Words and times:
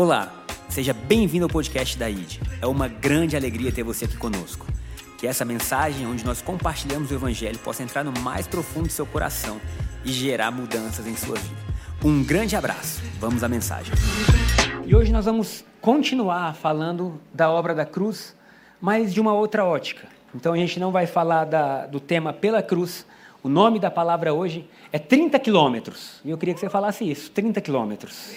Olá, 0.00 0.32
seja 0.68 0.92
bem-vindo 0.92 1.46
ao 1.46 1.50
podcast 1.50 1.98
da 1.98 2.08
ID. 2.08 2.38
É 2.62 2.66
uma 2.68 2.86
grande 2.86 3.36
alegria 3.36 3.72
ter 3.72 3.82
você 3.82 4.04
aqui 4.04 4.16
conosco. 4.16 4.64
Que 5.18 5.26
essa 5.26 5.44
mensagem, 5.44 6.06
onde 6.06 6.24
nós 6.24 6.40
compartilhamos 6.40 7.10
o 7.10 7.14
Evangelho, 7.14 7.58
possa 7.58 7.82
entrar 7.82 8.04
no 8.04 8.12
mais 8.20 8.46
profundo 8.46 8.86
do 8.86 8.92
seu 8.92 9.04
coração 9.04 9.60
e 10.04 10.12
gerar 10.12 10.52
mudanças 10.52 11.04
em 11.04 11.16
sua 11.16 11.34
vida. 11.34 11.56
Um 12.04 12.22
grande 12.22 12.54
abraço. 12.54 13.02
Vamos 13.18 13.42
à 13.42 13.48
mensagem. 13.48 13.92
E 14.86 14.94
hoje 14.94 15.10
nós 15.10 15.24
vamos 15.24 15.64
continuar 15.80 16.54
falando 16.54 17.20
da 17.34 17.50
obra 17.50 17.74
da 17.74 17.84
cruz, 17.84 18.36
mas 18.80 19.12
de 19.12 19.20
uma 19.20 19.32
outra 19.32 19.64
ótica. 19.64 20.06
Então 20.32 20.52
a 20.52 20.56
gente 20.56 20.78
não 20.78 20.92
vai 20.92 21.08
falar 21.08 21.44
da, 21.44 21.86
do 21.86 21.98
tema 21.98 22.32
pela 22.32 22.62
cruz. 22.62 23.04
O 23.42 23.48
nome 23.48 23.80
da 23.80 23.90
palavra 23.90 24.32
hoje 24.32 24.64
é 24.92 24.98
30 25.00 25.40
quilômetros. 25.40 26.20
E 26.24 26.30
eu 26.30 26.38
queria 26.38 26.54
que 26.54 26.60
você 26.60 26.70
falasse 26.70 27.10
isso: 27.10 27.32
30 27.32 27.60
quilômetros. 27.60 28.36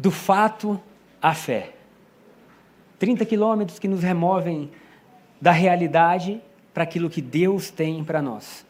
Do 0.00 0.10
fato 0.10 0.80
à 1.20 1.34
fé. 1.34 1.74
30 2.98 3.26
quilômetros 3.26 3.78
que 3.78 3.86
nos 3.86 4.02
removem 4.02 4.70
da 5.38 5.52
realidade 5.52 6.40
para 6.72 6.84
aquilo 6.84 7.10
que 7.10 7.20
Deus 7.20 7.70
tem 7.70 8.02
para 8.02 8.22
nós. 8.22 8.64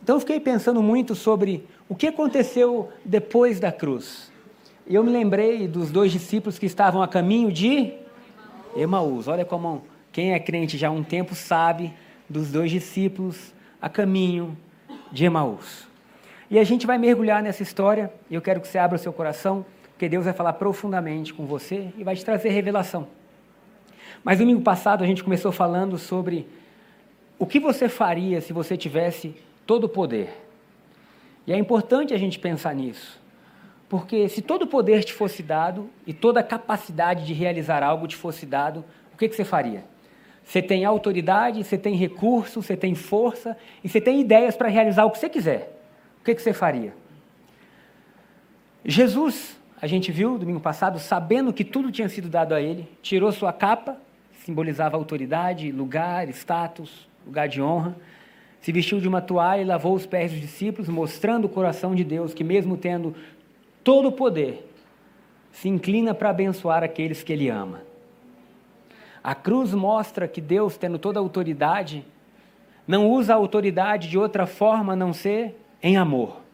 Então 0.00 0.14
eu 0.14 0.20
fiquei 0.20 0.38
pensando 0.38 0.80
muito 0.80 1.16
sobre 1.16 1.66
o 1.88 1.96
que 1.96 2.06
aconteceu 2.06 2.92
depois 3.04 3.58
da 3.58 3.72
cruz. 3.72 4.30
Eu 4.86 5.02
me 5.02 5.10
lembrei 5.10 5.66
dos 5.66 5.90
dois 5.90 6.12
discípulos 6.12 6.56
que 6.56 6.66
estavam 6.66 7.02
a 7.02 7.08
caminho 7.08 7.50
de 7.50 7.94
Emaús. 8.76 9.26
Olha 9.26 9.44
como 9.44 9.82
quem 10.12 10.34
é 10.34 10.38
crente 10.38 10.78
já 10.78 10.86
há 10.86 10.92
um 10.92 11.02
tempo 11.02 11.34
sabe 11.34 11.92
dos 12.28 12.52
dois 12.52 12.70
discípulos 12.70 13.52
a 13.82 13.88
caminho 13.88 14.56
de 15.10 15.24
Emaús. 15.24 15.88
E 16.48 16.60
a 16.60 16.64
gente 16.64 16.86
vai 16.86 16.96
mergulhar 16.96 17.42
nessa 17.42 17.64
história, 17.64 18.12
e 18.30 18.36
eu 18.36 18.40
quero 18.40 18.60
que 18.60 18.68
você 18.68 18.78
abra 18.78 18.94
o 18.94 19.00
seu 19.00 19.12
coração, 19.12 19.66
porque 19.96 20.10
Deus 20.10 20.26
vai 20.26 20.34
falar 20.34 20.52
profundamente 20.52 21.32
com 21.32 21.46
você 21.46 21.88
e 21.96 22.04
vai 22.04 22.14
te 22.14 22.22
trazer 22.22 22.50
revelação. 22.50 23.08
Mas 24.22 24.38
domingo 24.38 24.60
passado 24.60 25.02
a 25.02 25.06
gente 25.06 25.24
começou 25.24 25.50
falando 25.50 25.96
sobre 25.96 26.46
o 27.38 27.46
que 27.46 27.58
você 27.58 27.88
faria 27.88 28.42
se 28.42 28.52
você 28.52 28.76
tivesse 28.76 29.34
todo 29.66 29.84
o 29.84 29.88
poder. 29.88 30.36
E 31.46 31.52
é 31.52 31.56
importante 31.56 32.12
a 32.12 32.18
gente 32.18 32.38
pensar 32.38 32.74
nisso. 32.74 33.18
Porque 33.88 34.28
se 34.28 34.42
todo 34.42 34.64
o 34.64 34.66
poder 34.66 35.02
te 35.02 35.14
fosse 35.14 35.42
dado 35.42 35.88
e 36.06 36.12
toda 36.12 36.40
a 36.40 36.42
capacidade 36.42 37.24
de 37.24 37.32
realizar 37.32 37.82
algo 37.82 38.06
te 38.06 38.16
fosse 38.16 38.44
dado, 38.44 38.84
o 39.14 39.16
que, 39.16 39.26
que 39.30 39.34
você 39.34 39.46
faria? 39.46 39.82
Você 40.44 40.60
tem 40.60 40.84
autoridade, 40.84 41.64
você 41.64 41.78
tem 41.78 41.96
recurso, 41.96 42.60
você 42.60 42.76
tem 42.76 42.94
força 42.94 43.56
e 43.82 43.88
você 43.88 44.02
tem 44.02 44.20
ideias 44.20 44.56
para 44.56 44.68
realizar 44.68 45.06
o 45.06 45.10
que 45.10 45.16
você 45.16 45.30
quiser. 45.30 45.80
O 46.20 46.24
que, 46.24 46.34
que 46.34 46.42
você 46.42 46.52
faria? 46.52 46.94
Jesus, 48.84 49.56
a 49.80 49.86
gente 49.86 50.10
viu 50.10 50.38
domingo 50.38 50.60
passado, 50.60 50.98
sabendo 50.98 51.52
que 51.52 51.64
tudo 51.64 51.92
tinha 51.92 52.08
sido 52.08 52.28
dado 52.28 52.54
a 52.54 52.60
ele, 52.60 52.88
tirou 53.02 53.30
sua 53.30 53.52
capa, 53.52 53.98
simbolizava 54.44 54.96
autoridade, 54.96 55.70
lugar, 55.70 56.28
status, 56.30 57.06
lugar 57.26 57.48
de 57.48 57.60
honra, 57.60 57.94
se 58.60 58.72
vestiu 58.72 59.00
de 59.00 59.06
uma 59.06 59.20
toalha 59.20 59.60
e 59.60 59.64
lavou 59.64 59.94
os 59.94 60.06
pés 60.06 60.32
dos 60.32 60.40
discípulos, 60.40 60.88
mostrando 60.88 61.44
o 61.44 61.48
coração 61.48 61.94
de 61.94 62.04
Deus, 62.04 62.32
que 62.32 62.42
mesmo 62.42 62.76
tendo 62.76 63.14
todo 63.84 64.08
o 64.08 64.12
poder, 64.12 64.68
se 65.52 65.68
inclina 65.68 66.14
para 66.14 66.30
abençoar 66.30 66.82
aqueles 66.82 67.22
que 67.22 67.32
Ele 67.32 67.48
ama. 67.48 67.82
A 69.22 69.34
cruz 69.34 69.74
mostra 69.74 70.26
que 70.26 70.40
Deus, 70.40 70.76
tendo 70.76 70.98
toda 70.98 71.18
a 71.18 71.22
autoridade, 71.22 72.04
não 72.86 73.10
usa 73.10 73.32
a 73.32 73.36
autoridade 73.36 74.08
de 74.08 74.16
outra 74.16 74.46
forma 74.46 74.94
a 74.94 74.96
não 74.96 75.12
ser 75.12 75.60
em 75.82 75.96
amor. 75.96 76.45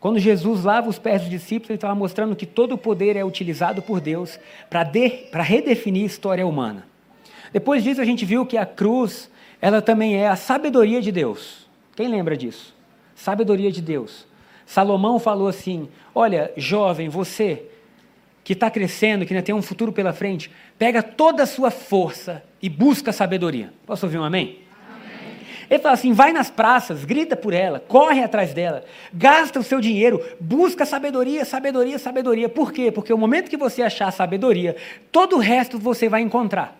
Quando 0.00 0.18
Jesus 0.18 0.64
lava 0.64 0.88
os 0.88 0.98
pés 0.98 1.22
dos 1.22 1.30
discípulos, 1.30 1.70
ele 1.70 1.76
estava 1.76 1.94
mostrando 1.94 2.36
que 2.36 2.46
todo 2.46 2.72
o 2.72 2.78
poder 2.78 3.16
é 3.16 3.24
utilizado 3.24 3.82
por 3.82 4.00
Deus 4.00 4.38
para 4.70 4.84
de, 4.84 5.26
redefinir 5.32 6.04
a 6.04 6.06
história 6.06 6.46
humana. 6.46 6.86
Depois 7.52 7.82
disso, 7.82 8.00
a 8.00 8.04
gente 8.04 8.24
viu 8.24 8.46
que 8.46 8.56
a 8.56 8.64
cruz, 8.64 9.30
ela 9.60 9.82
também 9.82 10.16
é 10.16 10.28
a 10.28 10.36
sabedoria 10.36 11.00
de 11.00 11.10
Deus. 11.10 11.68
Quem 11.96 12.06
lembra 12.08 12.36
disso? 12.36 12.74
Sabedoria 13.14 13.72
de 13.72 13.82
Deus. 13.82 14.26
Salomão 14.64 15.18
falou 15.18 15.48
assim: 15.48 15.88
Olha, 16.14 16.52
jovem, 16.56 17.08
você 17.08 17.64
que 18.44 18.52
está 18.52 18.70
crescendo, 18.70 19.26
que 19.26 19.32
ainda 19.32 19.44
tem 19.44 19.54
um 19.54 19.60
futuro 19.60 19.92
pela 19.92 20.12
frente, 20.12 20.50
pega 20.78 21.02
toda 21.02 21.42
a 21.42 21.46
sua 21.46 21.70
força 21.70 22.42
e 22.62 22.68
busca 22.68 23.12
sabedoria. 23.12 23.72
Posso 23.84 24.06
ouvir 24.06 24.18
um 24.18 24.24
amém? 24.24 24.60
Ele 25.70 25.78
fala 25.80 25.94
assim: 25.94 26.12
vai 26.12 26.32
nas 26.32 26.50
praças, 26.50 27.04
grita 27.04 27.36
por 27.36 27.52
ela, 27.52 27.80
corre 27.80 28.22
atrás 28.22 28.54
dela, 28.54 28.84
gasta 29.12 29.60
o 29.60 29.62
seu 29.62 29.80
dinheiro, 29.80 30.22
busca 30.40 30.86
sabedoria, 30.86 31.44
sabedoria, 31.44 31.98
sabedoria. 31.98 32.48
Por 32.48 32.72
quê? 32.72 32.90
Porque 32.90 33.12
o 33.12 33.18
momento 33.18 33.50
que 33.50 33.56
você 33.56 33.82
achar 33.82 34.10
sabedoria, 34.10 34.76
todo 35.12 35.36
o 35.36 35.40
resto 35.40 35.78
você 35.78 36.08
vai 36.08 36.22
encontrar. 36.22 36.76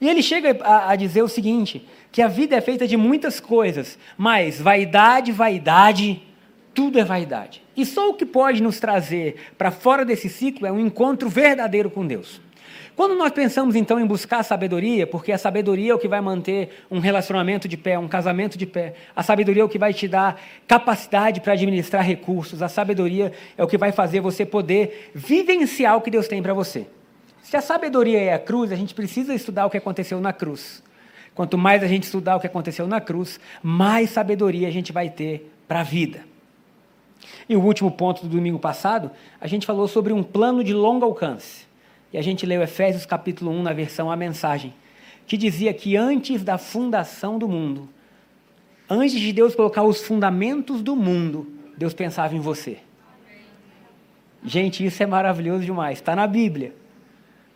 E 0.00 0.08
ele 0.08 0.22
chega 0.22 0.56
a, 0.62 0.90
a 0.90 0.96
dizer 0.96 1.22
o 1.22 1.28
seguinte: 1.28 1.86
que 2.12 2.22
a 2.22 2.28
vida 2.28 2.56
é 2.56 2.60
feita 2.60 2.86
de 2.86 2.96
muitas 2.96 3.40
coisas, 3.40 3.98
mas 4.16 4.60
vaidade, 4.60 5.32
vaidade, 5.32 6.22
tudo 6.74 6.98
é 6.98 7.04
vaidade. 7.04 7.62
E 7.76 7.84
só 7.86 8.10
o 8.10 8.14
que 8.14 8.26
pode 8.26 8.62
nos 8.62 8.78
trazer 8.78 9.36
para 9.56 9.70
fora 9.70 10.04
desse 10.04 10.28
ciclo 10.28 10.66
é 10.66 10.72
um 10.72 10.80
encontro 10.80 11.28
verdadeiro 11.28 11.90
com 11.90 12.06
Deus. 12.06 12.40
Quando 12.98 13.14
nós 13.14 13.30
pensamos 13.30 13.76
então 13.76 14.00
em 14.00 14.04
buscar 14.04 14.42
sabedoria, 14.42 15.06
porque 15.06 15.30
a 15.30 15.38
sabedoria 15.38 15.92
é 15.92 15.94
o 15.94 16.00
que 16.00 16.08
vai 16.08 16.20
manter 16.20 16.84
um 16.90 16.98
relacionamento 16.98 17.68
de 17.68 17.76
pé, 17.76 17.96
um 17.96 18.08
casamento 18.08 18.58
de 18.58 18.66
pé, 18.66 18.94
a 19.14 19.22
sabedoria 19.22 19.62
é 19.62 19.64
o 19.64 19.68
que 19.68 19.78
vai 19.78 19.94
te 19.94 20.08
dar 20.08 20.42
capacidade 20.66 21.40
para 21.40 21.52
administrar 21.52 22.04
recursos, 22.04 22.60
a 22.60 22.68
sabedoria 22.68 23.32
é 23.56 23.62
o 23.62 23.68
que 23.68 23.78
vai 23.78 23.92
fazer 23.92 24.18
você 24.18 24.44
poder 24.44 25.12
vivenciar 25.14 25.96
o 25.96 26.00
que 26.00 26.10
Deus 26.10 26.26
tem 26.26 26.42
para 26.42 26.52
você. 26.52 26.88
Se 27.40 27.56
a 27.56 27.60
sabedoria 27.60 28.18
é 28.20 28.34
a 28.34 28.38
cruz, 28.40 28.72
a 28.72 28.74
gente 28.74 28.92
precisa 28.96 29.32
estudar 29.32 29.66
o 29.66 29.70
que 29.70 29.76
aconteceu 29.76 30.20
na 30.20 30.32
cruz. 30.32 30.82
Quanto 31.36 31.56
mais 31.56 31.84
a 31.84 31.86
gente 31.86 32.02
estudar 32.02 32.34
o 32.34 32.40
que 32.40 32.48
aconteceu 32.48 32.88
na 32.88 33.00
cruz, 33.00 33.38
mais 33.62 34.10
sabedoria 34.10 34.66
a 34.66 34.72
gente 34.72 34.92
vai 34.92 35.08
ter 35.08 35.48
para 35.68 35.82
a 35.82 35.84
vida. 35.84 36.24
E 37.48 37.54
o 37.54 37.62
último 37.62 37.92
ponto 37.92 38.22
do 38.22 38.28
domingo 38.28 38.58
passado, 38.58 39.08
a 39.40 39.46
gente 39.46 39.66
falou 39.66 39.86
sobre 39.86 40.12
um 40.12 40.24
plano 40.24 40.64
de 40.64 40.74
longo 40.74 41.04
alcance. 41.04 41.67
E 42.12 42.18
a 42.18 42.22
gente 42.22 42.46
leu 42.46 42.62
Efésios 42.62 43.04
capítulo 43.04 43.50
1 43.50 43.62
na 43.62 43.72
versão 43.72 44.10
A 44.10 44.16
Mensagem, 44.16 44.74
que 45.26 45.36
dizia 45.36 45.74
que 45.74 45.96
antes 45.96 46.42
da 46.42 46.56
fundação 46.56 47.38
do 47.38 47.46
mundo, 47.46 47.88
antes 48.88 49.20
de 49.20 49.32
Deus 49.32 49.54
colocar 49.54 49.82
os 49.82 50.02
fundamentos 50.02 50.82
do 50.82 50.96
mundo, 50.96 51.46
Deus 51.76 51.92
pensava 51.92 52.34
em 52.34 52.40
você. 52.40 52.78
Gente, 54.44 54.84
isso 54.84 55.02
é 55.02 55.06
maravilhoso 55.06 55.64
demais. 55.64 55.98
Está 55.98 56.16
na 56.16 56.26
Bíblia. 56.26 56.74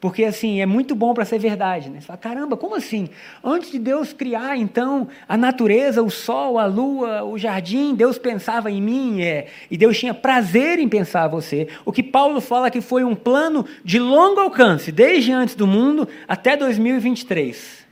Porque 0.02 0.24
assim, 0.24 0.60
é 0.60 0.66
muito 0.66 0.96
bom 0.96 1.14
para 1.14 1.24
ser 1.24 1.38
verdade, 1.38 1.88
né? 1.88 2.00
Você 2.00 2.08
fala, 2.08 2.16
caramba, 2.16 2.56
como 2.56 2.74
assim? 2.74 3.08
Antes 3.42 3.70
de 3.70 3.78
Deus 3.78 4.12
criar, 4.12 4.56
então, 4.56 5.06
a 5.28 5.36
natureza, 5.36 6.02
o 6.02 6.10
sol, 6.10 6.58
a 6.58 6.66
lua, 6.66 7.22
o 7.22 7.38
jardim, 7.38 7.94
Deus 7.94 8.18
pensava 8.18 8.68
em 8.68 8.82
mim, 8.82 9.22
é, 9.22 9.46
e 9.70 9.76
Deus 9.76 9.96
tinha 9.96 10.12
prazer 10.12 10.80
em 10.80 10.88
pensar 10.88 11.28
você. 11.28 11.68
O 11.84 11.92
que 11.92 12.02
Paulo 12.02 12.40
fala 12.40 12.68
que 12.68 12.80
foi 12.80 13.04
um 13.04 13.14
plano 13.14 13.64
de 13.84 14.00
longo 14.00 14.40
alcance, 14.40 14.90
desde 14.90 15.30
antes 15.30 15.54
do 15.54 15.68
mundo 15.68 16.08
até 16.26 16.56
2023. 16.56 17.86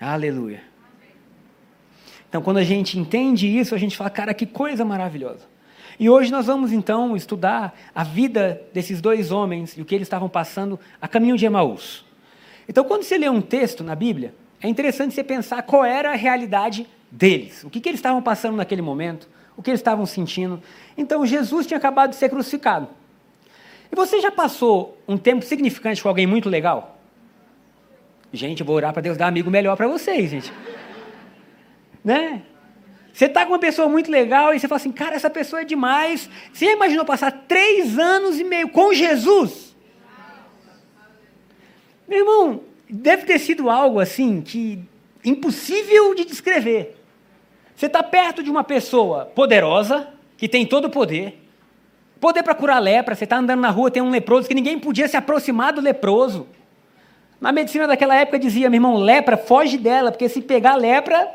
Aleluia. 0.00 0.62
Então, 2.28 2.40
quando 2.40 2.58
a 2.58 2.64
gente 2.64 2.96
entende 2.96 3.48
isso, 3.48 3.74
a 3.74 3.78
gente 3.78 3.96
fala, 3.96 4.08
cara, 4.08 4.32
que 4.32 4.46
coisa 4.46 4.84
maravilhosa. 4.84 5.51
E 6.02 6.10
hoje 6.10 6.32
nós 6.32 6.46
vamos 6.46 6.72
então 6.72 7.14
estudar 7.16 7.78
a 7.94 8.02
vida 8.02 8.60
desses 8.72 9.00
dois 9.00 9.30
homens 9.30 9.78
e 9.78 9.82
o 9.82 9.84
que 9.84 9.94
eles 9.94 10.06
estavam 10.06 10.28
passando 10.28 10.76
a 11.00 11.06
caminho 11.06 11.36
de 11.36 11.46
Emaús. 11.46 12.04
Então, 12.68 12.82
quando 12.82 13.04
você 13.04 13.16
lê 13.16 13.28
um 13.28 13.40
texto 13.40 13.84
na 13.84 13.94
Bíblia, 13.94 14.34
é 14.60 14.66
interessante 14.66 15.14
você 15.14 15.22
pensar 15.22 15.62
qual 15.62 15.84
era 15.84 16.10
a 16.10 16.16
realidade 16.16 16.88
deles, 17.08 17.62
o 17.62 17.70
que, 17.70 17.80
que 17.80 17.88
eles 17.88 18.00
estavam 18.00 18.20
passando 18.20 18.56
naquele 18.56 18.82
momento, 18.82 19.28
o 19.56 19.62
que 19.62 19.70
eles 19.70 19.78
estavam 19.78 20.04
sentindo. 20.04 20.60
Então, 20.98 21.24
Jesus 21.24 21.68
tinha 21.68 21.78
acabado 21.78 22.10
de 22.10 22.16
ser 22.16 22.28
crucificado. 22.28 22.88
E 23.92 23.94
você 23.94 24.20
já 24.20 24.32
passou 24.32 24.98
um 25.06 25.16
tempo 25.16 25.44
significante 25.44 26.02
com 26.02 26.08
alguém 26.08 26.26
muito 26.26 26.48
legal? 26.48 26.98
Gente, 28.32 28.58
eu 28.58 28.66
vou 28.66 28.74
orar 28.74 28.92
para 28.92 29.02
Deus 29.02 29.16
dar 29.16 29.28
amigo 29.28 29.52
melhor 29.52 29.76
para 29.76 29.86
vocês, 29.86 30.28
gente. 30.28 30.52
Né? 32.04 32.42
Você 33.12 33.26
está 33.26 33.44
com 33.44 33.52
uma 33.52 33.58
pessoa 33.58 33.88
muito 33.88 34.10
legal 34.10 34.54
e 34.54 34.60
você 34.60 34.66
fala 34.66 34.80
assim, 34.80 34.92
cara, 34.92 35.14
essa 35.14 35.28
pessoa 35.28 35.60
é 35.62 35.64
demais. 35.64 36.30
Você 36.52 36.72
imaginou 36.72 37.04
passar 37.04 37.30
três 37.46 37.98
anos 37.98 38.40
e 38.40 38.44
meio 38.44 38.68
com 38.70 38.92
Jesus? 38.94 39.76
Meu 42.08 42.20
irmão, 42.20 42.60
deve 42.88 43.24
ter 43.24 43.38
sido 43.38 43.68
algo 43.68 44.00
assim 44.00 44.40
que 44.40 44.82
impossível 45.24 46.14
de 46.14 46.24
descrever. 46.24 46.96
Você 47.76 47.86
está 47.86 48.02
perto 48.02 48.42
de 48.42 48.50
uma 48.50 48.64
pessoa 48.64 49.26
poderosa, 49.26 50.08
que 50.36 50.48
tem 50.48 50.66
todo 50.66 50.86
o 50.86 50.90
poder, 50.90 51.38
poder 52.20 52.42
para 52.42 52.54
curar 52.54 52.78
lepra. 52.78 53.14
Você 53.14 53.24
está 53.24 53.36
andando 53.36 53.60
na 53.60 53.70
rua, 53.70 53.90
tem 53.90 54.02
um 54.02 54.10
leproso 54.10 54.48
que 54.48 54.54
ninguém 54.54 54.78
podia 54.78 55.06
se 55.06 55.16
aproximar 55.16 55.72
do 55.72 55.80
leproso. 55.80 56.46
Na 57.40 57.52
medicina 57.52 57.86
daquela 57.86 58.14
época 58.14 58.38
dizia, 58.38 58.70
meu 58.70 58.78
irmão, 58.78 58.96
lepra, 58.96 59.36
foge 59.36 59.76
dela, 59.76 60.10
porque 60.10 60.28
se 60.28 60.40
pegar 60.40 60.76
lepra, 60.76 61.28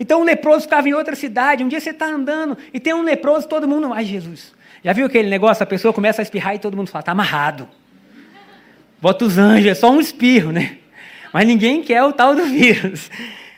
então 0.00 0.22
um 0.22 0.24
leproso 0.24 0.62
ficava 0.62 0.88
em 0.88 0.94
outra 0.94 1.14
cidade. 1.14 1.62
Um 1.62 1.68
dia 1.68 1.78
você 1.78 1.90
está 1.90 2.06
andando 2.06 2.56
e 2.72 2.80
tem 2.80 2.94
um 2.94 3.02
leproso, 3.02 3.46
todo 3.46 3.68
mundo, 3.68 3.92
ai 3.92 4.04
Jesus, 4.04 4.52
Já 4.82 4.94
viu 4.94 5.06
aquele 5.06 5.28
negócio? 5.28 5.62
A 5.62 5.66
pessoa 5.66 5.92
começa 5.92 6.22
a 6.22 6.24
espirrar 6.24 6.54
e 6.54 6.58
todo 6.58 6.76
mundo 6.76 6.88
fala, 6.88 7.02
tá 7.02 7.12
amarrado. 7.12 7.68
Bota 9.00 9.26
os 9.26 9.38
anjos, 9.38 9.70
é 9.70 9.74
só 9.74 9.90
um 9.90 10.00
espirro, 10.00 10.50
né? 10.50 10.78
Mas 11.32 11.46
ninguém 11.46 11.82
quer 11.82 12.02
o 12.02 12.12
tal 12.12 12.34
do 12.34 12.46
vírus. 12.46 13.10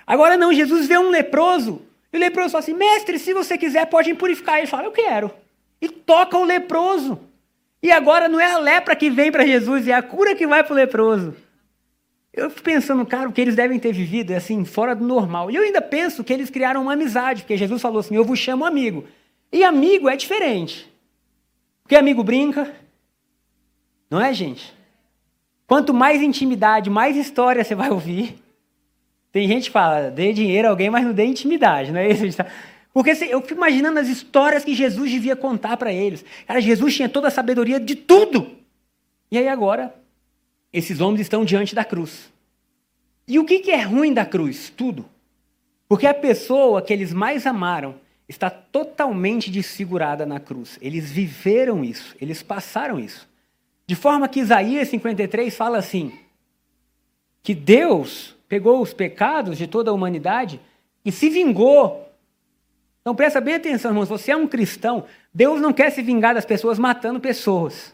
Agora 0.06 0.36
não, 0.36 0.52
Jesus 0.52 0.86
vê 0.86 0.98
um 0.98 1.10
leproso, 1.10 1.82
e 2.12 2.16
o 2.16 2.20
leproso 2.20 2.50
fala 2.50 2.62
assim: 2.62 2.74
Mestre, 2.74 3.18
se 3.18 3.32
você 3.32 3.56
quiser, 3.56 3.86
pode 3.86 4.10
impurificar. 4.10 4.58
Ele 4.58 4.66
fala: 4.66 4.84
Eu 4.84 4.92
quero. 4.92 5.32
E 5.80 5.88
toca 5.88 6.36
o 6.36 6.44
leproso. 6.44 7.18
E 7.82 7.90
agora 7.90 8.28
não 8.28 8.38
é 8.38 8.52
a 8.52 8.58
lepra 8.58 8.94
que 8.94 9.10
vem 9.10 9.32
para 9.32 9.44
Jesus, 9.44 9.88
é 9.88 9.92
a 9.92 10.02
cura 10.02 10.36
que 10.36 10.46
vai 10.46 10.62
para 10.62 10.72
o 10.72 10.76
leproso. 10.76 11.34
Eu 12.32 12.49
fico 12.49 12.62
pensando, 12.62 13.05
cara, 13.05 13.29
o 13.29 13.32
que 13.32 13.40
eles 13.40 13.55
devem 13.55 13.79
ter 13.79 13.93
vivido 13.93 14.31
é 14.31 14.37
assim, 14.37 14.64
fora 14.64 14.94
do 14.94 15.05
normal. 15.05 15.50
E 15.50 15.56
eu 15.56 15.62
ainda 15.62 15.82
penso 15.82 16.25
que 16.25 16.32
eles 16.32 16.49
criaram 16.49 16.82
uma 16.82 16.94
amizade, 16.94 17.43
porque 17.43 17.56
Jesus 17.56 17.81
falou 17.82 18.00
assim: 18.00 18.17
Eu 18.17 18.25
vos 18.25 18.38
chamo 18.38 18.64
amigo. 18.64 19.05
E 19.52 19.62
amigo 19.62 20.08
é 20.08 20.17
diferente. 20.17 20.90
Porque 21.82 21.94
amigo 21.94 22.25
brinca. 22.25 22.75
Não 24.11 24.20
é, 24.20 24.32
gente? 24.32 24.73
Quanto 25.67 25.93
mais 25.93 26.23
intimidade, 26.23 26.88
mais 26.88 27.17
história 27.17 27.62
você 27.62 27.75
vai 27.75 27.90
ouvir. 27.90 28.43
Tem 29.31 29.49
gente 29.49 29.64
que 29.64 29.70
fala, 29.70 30.11
dê 30.11 30.32
dinheiro 30.32 30.69
a 30.69 30.70
alguém, 30.70 30.90
mas 30.90 31.05
não 31.05 31.14
dê 31.14 31.25
intimidade, 31.25 31.90
não 31.90 32.00
é 32.00 32.11
isso? 32.11 32.43
Porque 32.93 33.11
eu 33.11 33.40
fico 33.40 33.55
imaginando 33.55 33.99
as 33.99 34.08
histórias 34.08 34.64
que 34.64 34.75
Jesus 34.75 35.11
devia 35.11 35.34
contar 35.34 35.79
para 35.79 35.90
eles. 35.90 36.23
Cara, 36.46 36.61
Jesus 36.61 36.94
tinha 36.94 37.08
toda 37.08 37.29
a 37.29 37.31
sabedoria 37.31 37.81
de 37.81 37.94
tudo. 37.94 38.50
E 39.31 39.38
aí 39.38 39.49
agora, 39.49 39.94
esses 40.72 41.00
homens 41.00 41.20
estão 41.20 41.44
diante 41.44 41.74
da 41.74 41.84
cruz. 41.84 42.32
E 43.26 43.38
o 43.38 43.44
que, 43.44 43.70
é 43.70 43.82
ruim 43.82 44.12
da 44.12 44.24
cruz? 44.24 44.72
Tudo. 44.74 45.04
Porque 45.88 46.06
a 46.06 46.14
pessoa 46.14 46.82
que 46.82 46.92
eles 46.92 47.12
mais 47.12 47.46
amaram 47.46 47.96
está 48.28 48.48
totalmente 48.48 49.50
desfigurada 49.50 50.24
na 50.24 50.40
cruz. 50.40 50.78
Eles 50.80 51.10
viveram 51.10 51.84
isso, 51.84 52.16
eles 52.20 52.42
passaram 52.42 52.98
isso. 52.98 53.28
De 53.86 53.94
forma 53.94 54.28
que 54.28 54.40
Isaías 54.40 54.88
53 54.88 55.54
fala 55.54 55.78
assim: 55.78 56.12
que 57.42 57.54
Deus 57.54 58.34
pegou 58.48 58.80
os 58.80 58.94
pecados 58.94 59.58
de 59.58 59.66
toda 59.66 59.90
a 59.90 59.94
humanidade 59.94 60.60
e 61.04 61.12
se 61.12 61.28
vingou. 61.28 62.08
Então 63.00 63.14
presta 63.14 63.40
bem 63.40 63.54
atenção, 63.54 63.90
irmãos, 63.90 64.08
você 64.08 64.30
é 64.30 64.36
um 64.36 64.46
cristão, 64.46 65.04
Deus 65.34 65.60
não 65.60 65.72
quer 65.72 65.90
se 65.90 66.02
vingar 66.02 66.34
das 66.34 66.44
pessoas 66.44 66.78
matando 66.78 67.19
pessoas. 67.19 67.92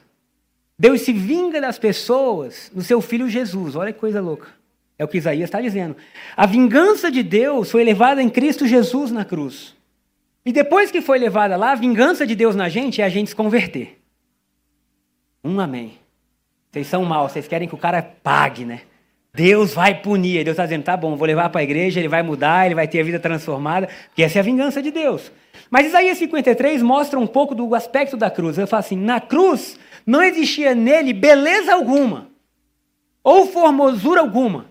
Deus 0.79 1.01
se 1.01 1.13
vinga 1.13 1.61
das 1.61 1.79
pessoas 1.79 2.71
no 2.75 2.83
seu 2.83 3.01
filho 3.01 3.29
Jesus. 3.29 3.75
Olha 3.75 3.93
que 3.93 3.99
coisa 3.99 4.21
louca. 4.21 4.49
É 4.99 5.05
o 5.05 5.09
que 5.09 5.19
Isaías 5.19 5.49
está 5.49 5.61
dizendo. 5.61 5.97
A 6.37 6.47
vingança 6.47 7.11
de 7.11 7.23
Deus 7.23 7.71
foi 7.71 7.83
levada 7.85 8.23
em 8.23 8.29
Cristo 8.29 8.67
Jesus 8.67 9.11
na 9.11 9.25
cruz. 9.25 9.77
E 10.45 10.53
depois 10.53 10.91
que 10.91 11.01
foi 11.01 11.19
levada 11.19 11.57
lá, 11.57 11.73
a 11.73 11.77
vingança 11.77 12.27
de 12.27 12.35
Deus 12.35 12.57
na 12.57 12.69
gente 12.69 13.03
é 13.03 13.05
a 13.05 13.09
gente 13.09 13.31
se 13.31 13.37
converter. 13.37 14.01
Um 15.43 15.61
amém. 15.61 15.99
Vocês 16.71 16.87
são 16.87 17.05
maus, 17.05 17.33
vocês 17.33 17.49
querem 17.49 17.69
que 17.69 17.75
o 17.75 17.79
cara 17.79 18.03
pague, 18.03 18.65
né? 18.65 18.83
Deus 19.35 19.73
vai 19.75 19.95
punir. 19.95 20.45
Deus 20.45 20.55
está 20.55 20.65
dizendo, 20.65 20.85
tá 20.85 20.97
bom, 20.97 21.17
vou 21.17 21.27
levar 21.27 21.49
para 21.51 21.61
a 21.61 21.65
igreja, 21.65 22.01
ele 22.01 22.09
vai 22.09 22.23
mudar, 22.23 22.67
ele 22.67 22.75
vai 22.75 22.89
ter 22.89 23.01
a 23.01 23.05
vida 23.05 23.19
transformada, 23.19 23.89
porque 24.09 24.23
essa 24.23 24.39
é 24.39 24.41
a 24.41 24.45
vingança 24.45 24.83
de 24.83 24.91
Deus. 24.91 25.31
Mas 25.71 25.87
Isaías 25.87 26.19
53 26.19 26.83
mostra 26.83 27.19
um 27.19 27.27
pouco 27.27 27.55
do 27.55 27.75
aspecto 27.75 28.17
da 28.17 28.31
cruz. 28.31 28.59
Ele 28.59 28.67
fala 28.67 28.81
assim: 28.81 28.97
na 28.97 29.21
cruz 29.21 29.79
não 30.07 30.23
existia 30.23 30.75
nele 30.75 31.13
beleza 31.13 31.75
alguma, 31.75 32.29
ou 33.23 33.47
formosura 33.47 34.21
alguma. 34.21 34.67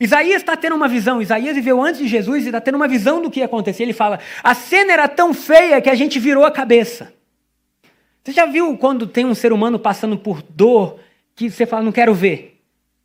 Isaías 0.00 0.42
está 0.42 0.56
tendo 0.56 0.74
uma 0.74 0.88
visão, 0.88 1.22
Isaías 1.22 1.54
viveu 1.54 1.80
antes 1.80 2.00
de 2.00 2.08
Jesus 2.08 2.42
e 2.42 2.46
está 2.48 2.60
tendo 2.60 2.74
uma 2.74 2.88
visão 2.88 3.22
do 3.22 3.30
que 3.30 3.38
ia 3.38 3.46
acontecer. 3.46 3.84
Ele 3.84 3.92
fala: 3.92 4.18
a 4.42 4.54
cena 4.54 4.92
era 4.92 5.08
tão 5.08 5.32
feia 5.32 5.80
que 5.80 5.88
a 5.88 5.94
gente 5.94 6.18
virou 6.18 6.44
a 6.44 6.50
cabeça. 6.50 7.12
Você 8.24 8.32
já 8.32 8.46
viu 8.46 8.76
quando 8.76 9.06
tem 9.06 9.24
um 9.24 9.34
ser 9.34 9.52
humano 9.52 9.78
passando 9.78 10.16
por 10.16 10.42
dor 10.42 10.98
que 11.34 11.50
você 11.50 11.66
fala, 11.66 11.82
não 11.82 11.92
quero 11.92 12.14
ver? 12.14 12.51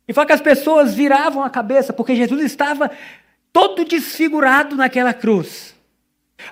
E 0.08 0.12
fala 0.14 0.26
que 0.26 0.32
as 0.32 0.40
pessoas 0.40 0.94
viravam 0.94 1.44
a 1.44 1.50
cabeça 1.50 1.92
porque 1.92 2.16
Jesus 2.16 2.42
estava 2.42 2.90
todo 3.52 3.84
desfigurado 3.84 4.74
naquela 4.74 5.12
cruz. 5.12 5.76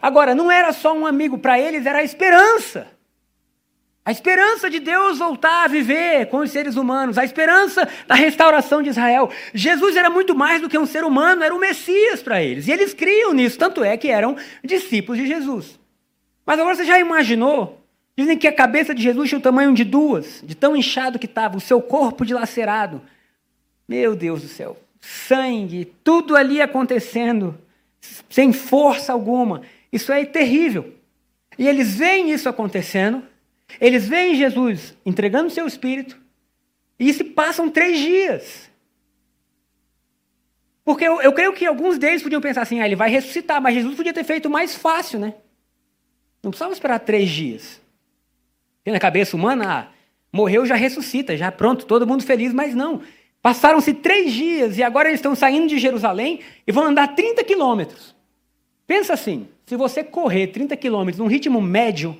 Agora, 0.03 0.35
não 0.35 0.50
era 0.50 0.73
só 0.73 0.93
um 0.93 1.06
amigo, 1.06 1.38
para 1.38 1.58
eles 1.58 1.87
era 1.87 2.00
a 2.00 2.05
esperança. 2.05 2.87
A 4.05 4.12
esperança 4.12 4.70
de 4.70 4.79
Deus 4.79 5.19
voltar 5.19 5.64
a 5.64 5.69
viver 5.69 6.26
com 6.26 6.38
os 6.38 6.53
seres 6.53 6.76
humanos, 6.76 7.19
a 7.19 7.25
esperança 7.25 7.88
da 8.06 8.14
restauração 8.14 8.81
de 8.81 8.91
Israel. 8.91 9.29
Jesus 9.53 9.97
era 9.97 10.08
muito 10.08 10.32
mais 10.32 10.61
do 10.61 10.69
que 10.69 10.79
um 10.79 10.87
ser 10.87 11.03
humano, 11.03 11.43
era 11.43 11.53
o 11.53 11.58
Messias 11.58 12.23
para 12.23 12.41
eles. 12.41 12.69
E 12.69 12.73
eles 12.73 12.94
criam 12.94 13.32
nisso, 13.32 13.58
tanto 13.58 13.82
é 13.82 13.97
que 13.97 14.08
eram 14.08 14.37
discípulos 14.62 15.20
de 15.20 15.26
Jesus. 15.26 15.81
Mas 16.44 16.61
agora 16.61 16.76
você 16.76 16.85
já 16.85 17.00
imaginou? 17.00 17.82
Dizem 18.17 18.38
que 18.38 18.47
a 18.47 18.53
cabeça 18.53 18.94
de 18.94 19.03
Jesus 19.03 19.29
tinha 19.29 19.41
o 19.41 19.43
tamanho 19.43 19.75
de 19.75 19.82
duas, 19.82 20.41
de 20.44 20.55
tão 20.55 20.76
inchado 20.76 21.19
que 21.19 21.26
estava, 21.26 21.56
o 21.56 21.61
seu 21.61 21.82
corpo 21.82 22.25
dilacerado. 22.25 23.03
Meu 23.88 24.16
Deus 24.16 24.42
do 24.42 24.48
céu, 24.48 24.76
sangue, 25.00 25.92
tudo 26.02 26.36
ali 26.36 26.60
acontecendo, 26.60 27.56
sem 28.28 28.52
força 28.52 29.12
alguma. 29.12 29.62
Isso 29.92 30.12
é 30.12 30.24
terrível. 30.24 30.94
E 31.58 31.66
eles 31.66 31.94
veem 31.94 32.30
isso 32.30 32.48
acontecendo, 32.48 33.22
eles 33.80 34.06
veem 34.08 34.34
Jesus 34.34 34.96
entregando 35.04 35.50
seu 35.50 35.66
espírito, 35.66 36.18
e 36.98 37.12
se 37.12 37.24
passam 37.24 37.70
três 37.70 37.98
dias. 37.98 38.70
Porque 40.84 41.04
eu, 41.04 41.20
eu, 41.20 41.32
creio 41.32 41.52
que 41.52 41.66
alguns 41.66 41.98
deles 41.98 42.22
podiam 42.22 42.40
pensar 42.40 42.62
assim, 42.62 42.80
ah, 42.80 42.86
ele 42.86 42.94
vai 42.94 43.10
ressuscitar, 43.10 43.60
mas 43.60 43.74
Jesus 43.74 43.96
podia 43.96 44.14
ter 44.14 44.24
feito 44.24 44.48
mais 44.48 44.74
fácil, 44.74 45.18
né? 45.18 45.34
Não 46.42 46.50
precisava 46.50 46.72
esperar 46.72 47.00
três 47.00 47.28
dias. 47.28 47.80
Tem 48.84 48.92
na 48.92 49.00
cabeça 49.00 49.36
humana, 49.36 49.64
ah, 49.68 49.92
morreu, 50.32 50.64
já 50.64 50.76
ressuscita, 50.76 51.36
já 51.36 51.50
pronto, 51.50 51.86
todo 51.86 52.06
mundo 52.06 52.22
feliz, 52.22 52.52
mas 52.52 52.74
não. 52.74 53.02
Passaram-se 53.46 53.94
três 53.94 54.32
dias 54.32 54.76
e 54.76 54.82
agora 54.82 55.06
eles 55.06 55.20
estão 55.20 55.37
saindo 55.37 55.69
de 55.69 55.78
Jerusalém 55.78 56.40
e 56.66 56.72
vão 56.72 56.82
andar 56.82 57.14
30 57.14 57.44
quilômetros. 57.44 58.12
Pensa 58.88 59.12
assim: 59.12 59.46
se 59.64 59.76
você 59.76 60.02
correr 60.02 60.48
30 60.48 60.76
quilômetros 60.76 61.20
num 61.20 61.28
ritmo 61.28 61.62
médio, 61.62 62.19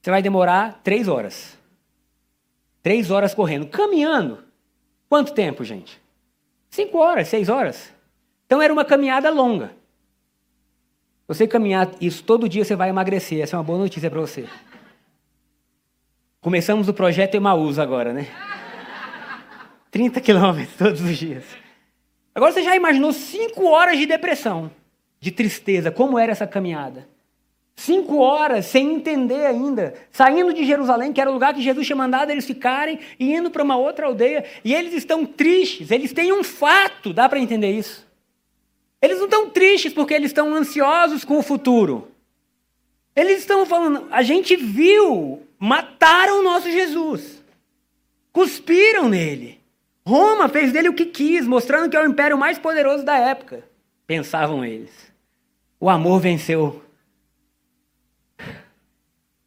você 0.00 0.10
vai 0.10 0.22
demorar 0.22 0.80
três 0.82 1.08
horas. 1.08 1.58
Três 2.82 3.10
horas 3.10 3.34
correndo. 3.34 3.66
Caminhando. 3.66 4.38
Quanto 5.10 5.34
tempo, 5.34 5.62
gente? 5.62 6.00
Cinco 6.70 6.96
horas, 6.96 7.28
seis 7.28 7.50
horas. 7.50 7.92
Então 8.46 8.62
era 8.62 8.72
uma 8.72 8.82
caminhada 8.82 9.28
longa. 9.28 9.72
Você 11.28 11.46
caminhar 11.46 11.90
isso 12.00 12.24
todo 12.24 12.48
dia, 12.48 12.64
você 12.64 12.74
vai 12.74 12.88
emagrecer. 12.88 13.42
Essa 13.42 13.56
é 13.56 13.58
uma 13.58 13.62
boa 13.62 13.78
notícia 13.78 14.10
para 14.10 14.22
você. 14.22 14.48
Começamos 16.40 16.88
o 16.88 16.94
projeto 16.94 17.34
Emaús 17.34 17.78
agora, 17.78 18.14
né? 18.14 18.26
30 19.92 20.22
quilômetros 20.22 20.74
todos 20.76 21.00
os 21.02 21.18
dias. 21.18 21.44
Agora 22.34 22.50
você 22.50 22.62
já 22.62 22.74
imaginou 22.74 23.12
cinco 23.12 23.66
horas 23.66 23.98
de 23.98 24.06
depressão, 24.06 24.70
de 25.20 25.30
tristeza, 25.30 25.90
como 25.90 26.18
era 26.18 26.32
essa 26.32 26.46
caminhada? 26.46 27.06
Cinco 27.76 28.16
horas 28.16 28.64
sem 28.64 28.94
entender 28.94 29.44
ainda, 29.44 29.92
saindo 30.10 30.54
de 30.54 30.64
Jerusalém, 30.64 31.12
que 31.12 31.20
era 31.20 31.28
o 31.28 31.34
lugar 31.34 31.52
que 31.52 31.60
Jesus 31.60 31.86
tinha 31.86 31.96
mandado 31.96 32.30
eles 32.30 32.46
ficarem, 32.46 33.00
e 33.20 33.34
indo 33.34 33.50
para 33.50 33.62
uma 33.62 33.76
outra 33.76 34.06
aldeia, 34.06 34.46
e 34.64 34.74
eles 34.74 34.94
estão 34.94 35.26
tristes, 35.26 35.90
eles 35.90 36.10
têm 36.12 36.32
um 36.32 36.42
fato, 36.42 37.12
dá 37.12 37.28
para 37.28 37.38
entender 37.38 37.70
isso. 37.70 38.06
Eles 39.00 39.18
não 39.18 39.26
estão 39.26 39.50
tristes 39.50 39.92
porque 39.92 40.14
eles 40.14 40.30
estão 40.30 40.54
ansiosos 40.54 41.22
com 41.22 41.36
o 41.36 41.42
futuro. 41.42 42.08
Eles 43.14 43.40
estão 43.40 43.66
falando, 43.66 44.08
a 44.10 44.22
gente 44.22 44.56
viu, 44.56 45.42
mataram 45.58 46.40
o 46.40 46.42
nosso 46.42 46.70
Jesus, 46.70 47.44
cuspiram 48.32 49.06
nele. 49.06 49.61
Roma 50.06 50.48
fez 50.48 50.72
dele 50.72 50.88
o 50.88 50.94
que 50.94 51.06
quis, 51.06 51.46
mostrando 51.46 51.88
que 51.88 51.96
é 51.96 52.00
o 52.00 52.08
império 52.08 52.36
mais 52.36 52.58
poderoso 52.58 53.04
da 53.04 53.16
época, 53.16 53.64
pensavam 54.06 54.64
eles. 54.64 55.12
O 55.78 55.88
amor 55.88 56.20
venceu. 56.20 56.82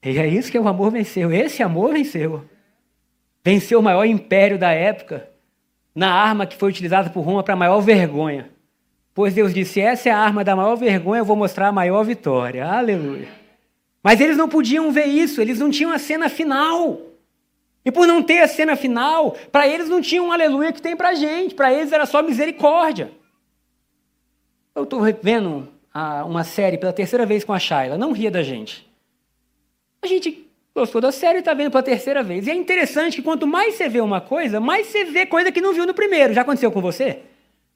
E 0.03 0.17
é 0.17 0.27
isso 0.27 0.51
que 0.51 0.59
o 0.59 0.67
amor 0.67 0.91
venceu. 0.91 1.31
Esse 1.31 1.63
amor 1.63 1.93
venceu. 1.93 2.45
Venceu 3.43 3.79
o 3.79 3.83
maior 3.83 4.05
império 4.05 4.57
da 4.57 4.71
época 4.71 5.29
na 5.93 6.11
arma 6.11 6.45
que 6.45 6.57
foi 6.57 6.69
utilizada 6.69 7.09
por 7.09 7.21
Roma 7.21 7.43
para 7.43 7.53
a 7.53 7.57
maior 7.57 7.79
vergonha. 7.79 8.49
Pois 9.13 9.33
Deus 9.33 9.53
disse: 9.53 9.79
essa 9.79 10.09
é 10.09 10.11
a 10.11 10.19
arma 10.19 10.43
da 10.43 10.55
maior 10.55 10.75
vergonha, 10.75 11.21
eu 11.21 11.25
vou 11.25 11.35
mostrar 11.35 11.69
a 11.69 11.71
maior 11.71 12.03
vitória. 12.03 12.65
Aleluia. 12.65 13.27
Mas 14.03 14.19
eles 14.19 14.37
não 14.37 14.47
podiam 14.47 14.91
ver 14.91 15.05
isso, 15.05 15.41
eles 15.41 15.59
não 15.59 15.71
tinham 15.71 15.91
a 15.91 15.97
cena 15.97 16.29
final. 16.29 16.99
E 17.85 17.91
por 17.91 18.07
não 18.07 18.23
ter 18.23 18.39
a 18.41 18.47
cena 18.47 18.75
final, 18.75 19.37
para 19.51 19.67
eles 19.67 19.87
não 19.87 20.01
tinha 20.01 20.23
um 20.23 20.31
aleluia 20.31 20.73
que 20.73 20.81
tem 20.81 20.97
para 20.97 21.13
gente, 21.13 21.53
para 21.53 21.71
eles 21.71 21.91
era 21.91 22.07
só 22.07 22.23
misericórdia. 22.23 23.11
Eu 24.73 24.83
estou 24.83 25.01
vendo 25.21 25.67
uma 26.25 26.43
série 26.43 26.77
pela 26.77 26.91
terceira 26.91 27.25
vez 27.25 27.43
com 27.43 27.53
a 27.53 27.59
Shayla, 27.59 27.97
não 27.97 28.11
ria 28.11 28.31
da 28.31 28.41
gente. 28.41 28.89
A 30.01 30.07
gente 30.07 30.45
gostou 30.75 30.99
da 30.99 31.11
série 31.11 31.37
e 31.37 31.39
está 31.39 31.53
vendo 31.53 31.71
pela 31.71 31.83
terceira 31.83 32.21
vez. 32.21 32.47
E 32.47 32.51
é 32.51 32.55
interessante 32.55 33.17
que 33.17 33.21
quanto 33.21 33.47
mais 33.47 33.75
você 33.75 33.87
vê 33.87 34.01
uma 34.01 34.19
coisa, 34.19 34.59
mais 34.59 34.87
você 34.87 35.05
vê 35.05 35.25
coisa 35.25 35.51
que 35.51 35.61
não 35.61 35.73
viu 35.73 35.85
no 35.85 35.93
primeiro. 35.93 36.33
Já 36.33 36.41
aconteceu 36.41 36.71
com 36.71 36.81
você? 36.81 37.19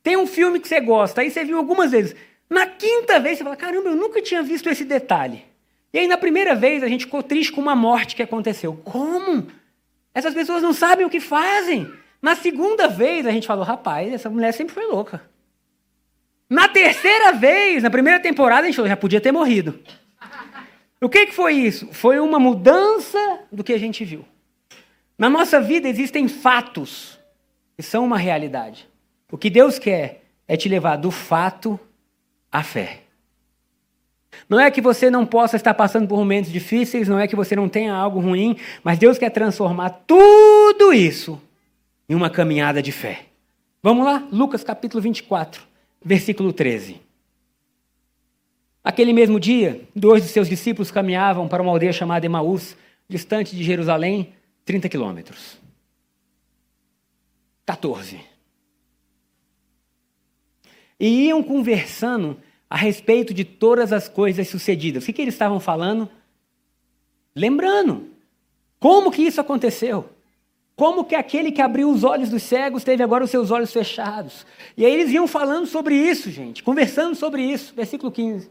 Tem 0.01 0.18
um 0.18 0.28
filme 0.28 0.60
que 0.60 0.68
você 0.68 0.80
gosta, 0.80 1.22
aí 1.22 1.30
você 1.30 1.46
viu 1.46 1.58
algumas 1.58 1.92
vezes. 1.92 2.16
Na 2.50 2.66
quinta 2.66 3.20
vez 3.20 3.38
você 3.38 3.44
fala: 3.44 3.56
caramba, 3.56 3.89
eu 3.89 3.96
nunca 3.96 4.22
tinha 4.22 4.42
visto 4.42 4.68
esse 4.70 4.84
detalhe. 4.84 5.46
E 5.94 6.00
aí, 6.00 6.08
na 6.08 6.18
primeira 6.18 6.54
vez, 6.56 6.84
a 6.84 6.88
gente 6.88 7.06
ficou 7.06 7.24
triste 7.24 7.51
com 7.51 7.62
uma 7.62 7.75
morte 7.75 8.16
que 8.16 8.24
aconteceu. 8.24 8.80
Como? 8.84 9.48
Essas 10.13 10.34
pessoas 10.34 10.62
não 10.62 10.74
sabem 10.74 11.06
o 11.06 11.10
que 11.10 11.20
fazem. 11.20 11.92
Na 12.22 12.36
segunda 12.36 12.88
vez, 12.88 13.25
a 13.25 13.32
gente 13.32 13.48
falou: 13.48 13.63
rapaz, 13.63 14.12
essa 14.12 14.30
mulher 14.30 14.54
sempre 14.54 14.74
foi 14.74 14.86
louca. 14.86 15.22
Na 16.50 16.68
terceira 16.68 17.34
vez, 17.34 17.84
na 17.84 17.89
primeira 17.89 18.20
temporada, 18.20 18.63
a 18.63 18.66
gente 18.66 18.75
falou: 18.75 18.89
já 18.89 18.98
podia 18.98 19.22
ter 19.22 19.32
morrido. 19.32 19.80
O 21.01 21.08
que, 21.08 21.28
que 21.28 21.32
foi 21.34 21.54
isso? 21.54 21.88
Foi 21.94 22.20
uma 22.20 22.39
mudança 22.39 23.39
do 23.51 23.63
que 23.63 23.72
a 23.72 23.80
gente 23.80 24.04
viu. 24.04 24.25
Na 25.18 25.30
nossa 25.30 25.62
vida 25.62 25.88
existem 25.88 26.28
fatos 26.28 27.20
que 27.78 27.84
são 27.84 28.04
uma 28.04 28.18
realidade. 28.18 28.88
O 29.32 29.38
que 29.38 29.50
Deus 29.50 29.80
quer 29.80 30.24
é 30.48 30.58
te 30.58 30.68
levar 30.68 30.98
do 30.98 31.12
fato 31.12 31.80
à 32.51 32.63
fé. 32.63 33.04
Não 34.48 34.59
é 34.59 34.69
que 34.71 34.81
você 34.81 35.09
não 35.09 35.25
possa 35.25 35.55
estar 35.55 35.74
passando 35.74 36.07
por 36.07 36.17
momentos 36.17 36.51
difíceis, 36.51 37.07
não 37.07 37.19
é 37.19 37.27
que 37.27 37.36
você 37.36 37.55
não 37.55 37.69
tenha 37.69 37.93
algo 37.93 38.19
ruim, 38.19 38.57
mas 38.83 38.98
Deus 38.98 39.17
quer 39.17 39.29
transformar 39.29 39.89
tudo 40.07 40.93
isso 40.93 41.41
em 42.07 42.15
uma 42.15 42.29
caminhada 42.29 42.81
de 42.81 42.91
fé. 42.91 43.25
Vamos 43.81 44.05
lá? 44.05 44.27
Lucas 44.31 44.63
capítulo 44.63 45.01
24, 45.01 45.63
versículo 46.03 46.51
13. 46.51 47.01
Aquele 48.83 49.13
mesmo 49.13 49.39
dia, 49.39 49.81
dois 49.95 50.24
de 50.24 50.29
seus 50.29 50.48
discípulos 50.48 50.89
caminhavam 50.89 51.48
para 51.48 51.62
uma 51.62 51.71
aldeia 51.71 51.93
chamada 51.93 52.25
Emaús, 52.25 52.75
distante 53.07 53.55
de 53.55 53.63
Jerusalém, 53.63 54.33
30 54.65 54.89
quilômetros. 54.89 55.57
14. 57.65 58.19
E 61.00 61.27
iam 61.27 61.43
conversando 61.43 62.38
a 62.70 62.78
respeito 62.78 63.34
de 63.34 63.44
todas 63.44 63.92
as 63.92 64.08
coisas 64.08 64.48
sucedidas. 64.48 65.04
O 65.04 65.06
que, 65.08 65.14
que 65.14 65.22
eles 65.22 65.34
estavam 65.34 65.60
falando? 65.60 66.08
Lembrando. 67.36 68.10
Como 68.80 69.12
que 69.12 69.24
isso 69.24 69.42
aconteceu? 69.42 70.10
Como 70.76 71.04
que 71.04 71.16
aquele 71.16 71.52
que 71.52 71.62
abriu 71.62 71.90
os 71.90 72.04
olhos 72.04 72.30
dos 72.30 72.44
cegos 72.44 72.84
teve 72.84 73.04
agora 73.04 73.24
os 73.24 73.32
seus 73.32 73.52
olhos 73.52 73.74
fechados? 73.74 74.46
E 74.78 74.86
aí 74.86 74.94
eles 74.94 75.12
iam 75.12 75.28
falando 75.28 75.66
sobre 75.66 75.96
isso, 75.96 76.30
gente, 76.32 76.64
conversando 76.64 77.16
sobre 77.16 77.42
isso. 77.42 77.74
Versículo 77.76 78.12
15. 78.12 78.50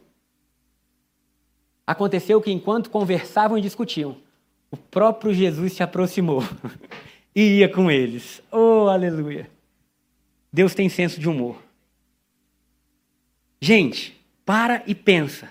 Aconteceu 1.86 2.38
que 2.42 2.50
enquanto 2.50 2.90
conversavam 2.90 3.56
e 3.56 3.62
discutiam, 3.62 4.18
o 4.70 4.76
próprio 4.76 5.32
Jesus 5.32 5.72
se 5.72 5.82
aproximou 5.82 6.42
e 7.34 7.60
ia 7.60 7.68
com 7.68 7.90
eles. 7.90 8.42
Oh, 8.52 8.88
aleluia! 8.88 9.48
Deus 10.52 10.74
tem 10.74 10.88
senso 10.90 11.18
de 11.18 11.28
humor. 11.28 11.56
Gente, 13.60 14.18
para 14.44 14.82
e 14.86 14.94
pensa. 14.94 15.48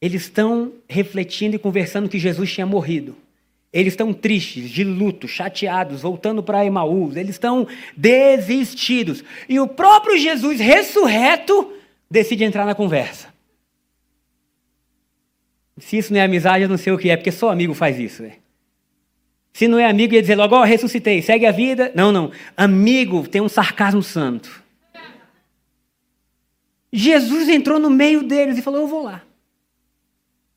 Eles 0.00 0.22
estão 0.22 0.72
refletindo 0.88 1.56
e 1.56 1.58
conversando 1.58 2.08
que 2.08 2.18
Jesus 2.18 2.52
tinha 2.52 2.66
morrido. 2.66 3.16
Eles 3.72 3.94
estão 3.94 4.12
tristes, 4.12 4.70
de 4.70 4.84
luto, 4.84 5.26
chateados, 5.26 6.02
voltando 6.02 6.42
para 6.42 6.64
Emaús. 6.64 7.16
Eles 7.16 7.34
estão 7.34 7.66
desistidos. 7.96 9.24
E 9.48 9.58
o 9.58 9.66
próprio 9.66 10.16
Jesus 10.16 10.60
ressurreto 10.60 11.72
decide 12.08 12.44
entrar 12.44 12.64
na 12.64 12.74
conversa. 12.74 13.34
Se 15.78 15.98
isso 15.98 16.12
não 16.12 16.20
é 16.20 16.24
amizade, 16.24 16.62
eu 16.62 16.68
não 16.68 16.76
sei 16.76 16.92
o 16.92 16.98
que 16.98 17.10
é, 17.10 17.16
porque 17.16 17.32
só 17.32 17.50
amigo 17.50 17.74
faz 17.74 17.98
isso. 17.98 18.22
Né? 18.22 18.34
Se 19.52 19.66
não 19.66 19.78
é 19.78 19.86
amigo, 19.86 20.14
ia 20.14 20.20
dizer 20.20 20.36
logo, 20.36 20.54
ó, 20.54 20.60
oh, 20.60 20.64
ressuscitei, 20.64 21.20
segue 21.22 21.46
a 21.46 21.52
vida. 21.52 21.90
Não, 21.94 22.12
não. 22.12 22.30
Amigo 22.56 23.26
tem 23.26 23.40
um 23.40 23.48
sarcasmo 23.48 24.02
santo. 24.02 24.63
Jesus 26.96 27.48
entrou 27.48 27.80
no 27.80 27.90
meio 27.90 28.22
deles 28.22 28.56
e 28.56 28.62
falou: 28.62 28.82
Eu 28.82 28.86
vou 28.86 29.02
lá. 29.02 29.24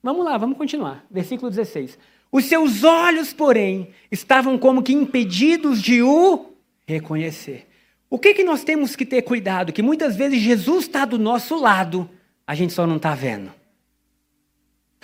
Vamos 0.04 0.24
lá, 0.24 0.38
vamos 0.38 0.56
continuar. 0.56 1.04
Versículo 1.10 1.50
16. 1.50 1.98
Os 2.32 2.46
seus 2.46 2.84
olhos, 2.84 3.34
porém, 3.34 3.90
estavam 4.12 4.56
como 4.56 4.84
que 4.84 4.94
impedidos 4.94 5.82
de 5.82 6.04
o 6.04 6.54
reconhecer. 6.86 7.68
O 8.08 8.20
que, 8.20 8.36
que 8.36 8.44
nós 8.44 8.64
temos 8.64 8.96
que 8.96 9.04
ter 9.04 9.24
cuidado? 9.24 9.74
Que 9.74 9.82
muitas 9.82 10.16
vezes 10.16 10.40
Jesus 10.40 10.86
está 10.86 11.06
do 11.06 11.18
nosso 11.18 11.56
lado, 11.56 12.08
a 12.46 12.54
gente 12.54 12.72
só 12.72 12.86
não 12.86 12.98
está 12.98 13.16
vendo. 13.16 13.52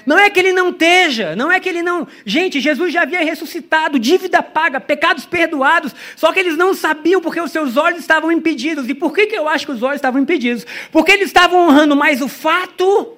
Não 0.06 0.18
é 0.20 0.30
que 0.30 0.40
ele 0.40 0.54
não 0.54 0.70
esteja, 0.70 1.36
não 1.36 1.52
é 1.52 1.60
que 1.60 1.70
ele 1.70 1.82
não. 1.82 2.08
Gente, 2.26 2.60
Jesus 2.60 2.92
já 2.94 3.04
havia 3.04 3.24
ressuscitado, 3.24 4.00
dívida 4.00 4.44
paga, 4.44 4.80
pecados 4.80 5.26
perdoados, 5.26 5.96
só 6.16 6.32
que 6.32 6.40
eles 6.40 6.58
não 6.58 6.74
sabiam 6.74 7.22
porque 7.22 7.40
os 7.40 7.52
seus 7.52 7.78
olhos 7.78 8.00
estavam 8.00 8.32
impedidos. 8.32 8.88
E 8.90 8.94
por 8.94 9.14
que, 9.14 9.28
que 9.28 9.36
eu 9.36 9.48
acho 9.48 9.66
que 9.66 9.72
os 9.72 9.84
olhos 9.84 9.98
estavam 9.98 10.22
impedidos? 10.22 10.66
Porque 10.92 11.12
eles 11.12 11.28
estavam 11.28 11.68
honrando 11.68 11.96
mais 11.96 12.22
o 12.22 12.28
fato 12.28 13.18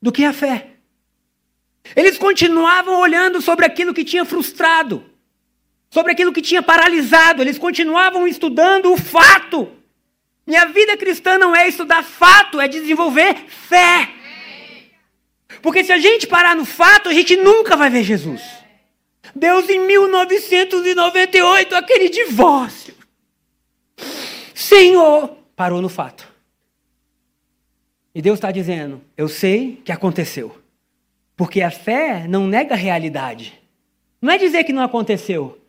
do 0.00 0.12
que 0.12 0.24
a 0.24 0.32
fé. 0.32 0.68
Eles 1.94 2.18
continuavam 2.18 2.98
olhando 2.98 3.40
sobre 3.40 3.64
aquilo 3.64 3.94
que 3.94 4.04
tinha 4.04 4.24
frustrado, 4.24 5.04
sobre 5.90 6.12
aquilo 6.12 6.32
que 6.32 6.42
tinha 6.42 6.62
paralisado, 6.62 7.42
eles 7.42 7.58
continuavam 7.58 8.26
estudando 8.26 8.92
o 8.92 8.96
fato. 8.96 9.68
Minha 10.46 10.66
vida 10.66 10.96
cristã 10.96 11.38
não 11.38 11.54
é 11.54 11.68
estudar 11.68 12.02
fato, 12.04 12.60
é 12.60 12.68
desenvolver 12.68 13.34
fé. 13.48 14.10
Porque 15.66 15.82
se 15.82 15.90
a 15.92 15.98
gente 15.98 16.28
parar 16.28 16.54
no 16.54 16.64
fato, 16.64 17.08
a 17.08 17.12
gente 17.12 17.34
nunca 17.36 17.76
vai 17.76 17.90
ver 17.90 18.04
Jesus. 18.04 18.40
Deus 19.34 19.68
em 19.68 19.80
1998, 19.84 21.74
aquele 21.74 22.08
divórcio. 22.08 22.94
Senhor, 24.54 25.36
parou 25.56 25.82
no 25.82 25.88
fato. 25.88 26.32
E 28.14 28.22
Deus 28.22 28.36
está 28.36 28.52
dizendo: 28.52 29.02
Eu 29.16 29.28
sei 29.28 29.82
que 29.84 29.90
aconteceu. 29.90 30.56
Porque 31.36 31.60
a 31.60 31.70
fé 31.72 32.28
não 32.28 32.46
nega 32.46 32.74
a 32.74 32.78
realidade. 32.78 33.60
Não 34.22 34.30
é 34.30 34.38
dizer 34.38 34.62
que 34.62 34.72
não 34.72 34.84
aconteceu. 34.84 35.60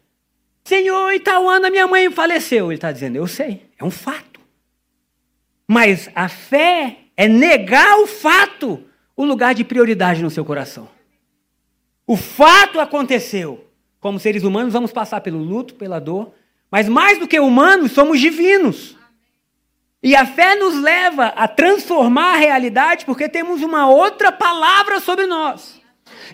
Senhor, 0.64 1.12
Itaúana, 1.12 1.72
minha 1.72 1.88
mãe 1.88 2.12
faleceu. 2.12 2.68
Ele 2.68 2.76
está 2.76 2.92
dizendo: 2.92 3.16
Eu 3.16 3.26
sei, 3.26 3.66
é 3.80 3.84
um 3.84 3.90
fato. 3.90 4.40
Mas 5.68 6.08
a 6.14 6.30
fé 6.30 7.00
é 7.18 7.28
negar 7.28 7.98
o 7.98 8.06
fato 8.06 8.87
o 9.18 9.26
lugar 9.26 9.56
de 9.56 9.64
prioridade 9.64 10.22
no 10.22 10.30
seu 10.30 10.46
coração. 10.46 10.88
O 12.06 12.16
fato 12.16 12.80
aconteceu. 12.80 13.66
Como 14.00 14.20
seres 14.20 14.44
humanos, 14.44 14.72
vamos 14.72 14.92
passar 14.92 15.22
pelo 15.22 15.40
luto, 15.40 15.74
pela 15.74 16.00
dor, 16.00 16.32
mas 16.70 16.88
mais 16.88 17.18
do 17.18 17.28
que 17.28 17.40
humanos, 17.40 17.92
somos 17.92 18.20
divinos. 18.20 18.96
E 20.04 20.16
a 20.16 20.24
fé 20.26 20.56
nos 20.56 20.76
leva 20.76 21.26
a 21.28 21.48
transformar 21.48 22.36
a 22.36 22.38
realidade 22.38 23.04
porque 23.04 23.28
temos 23.28 23.64
uma 23.64 23.90
outra 23.90 24.32
palavra 24.32 25.00
sobre 25.00 25.26
nós. 25.26 25.82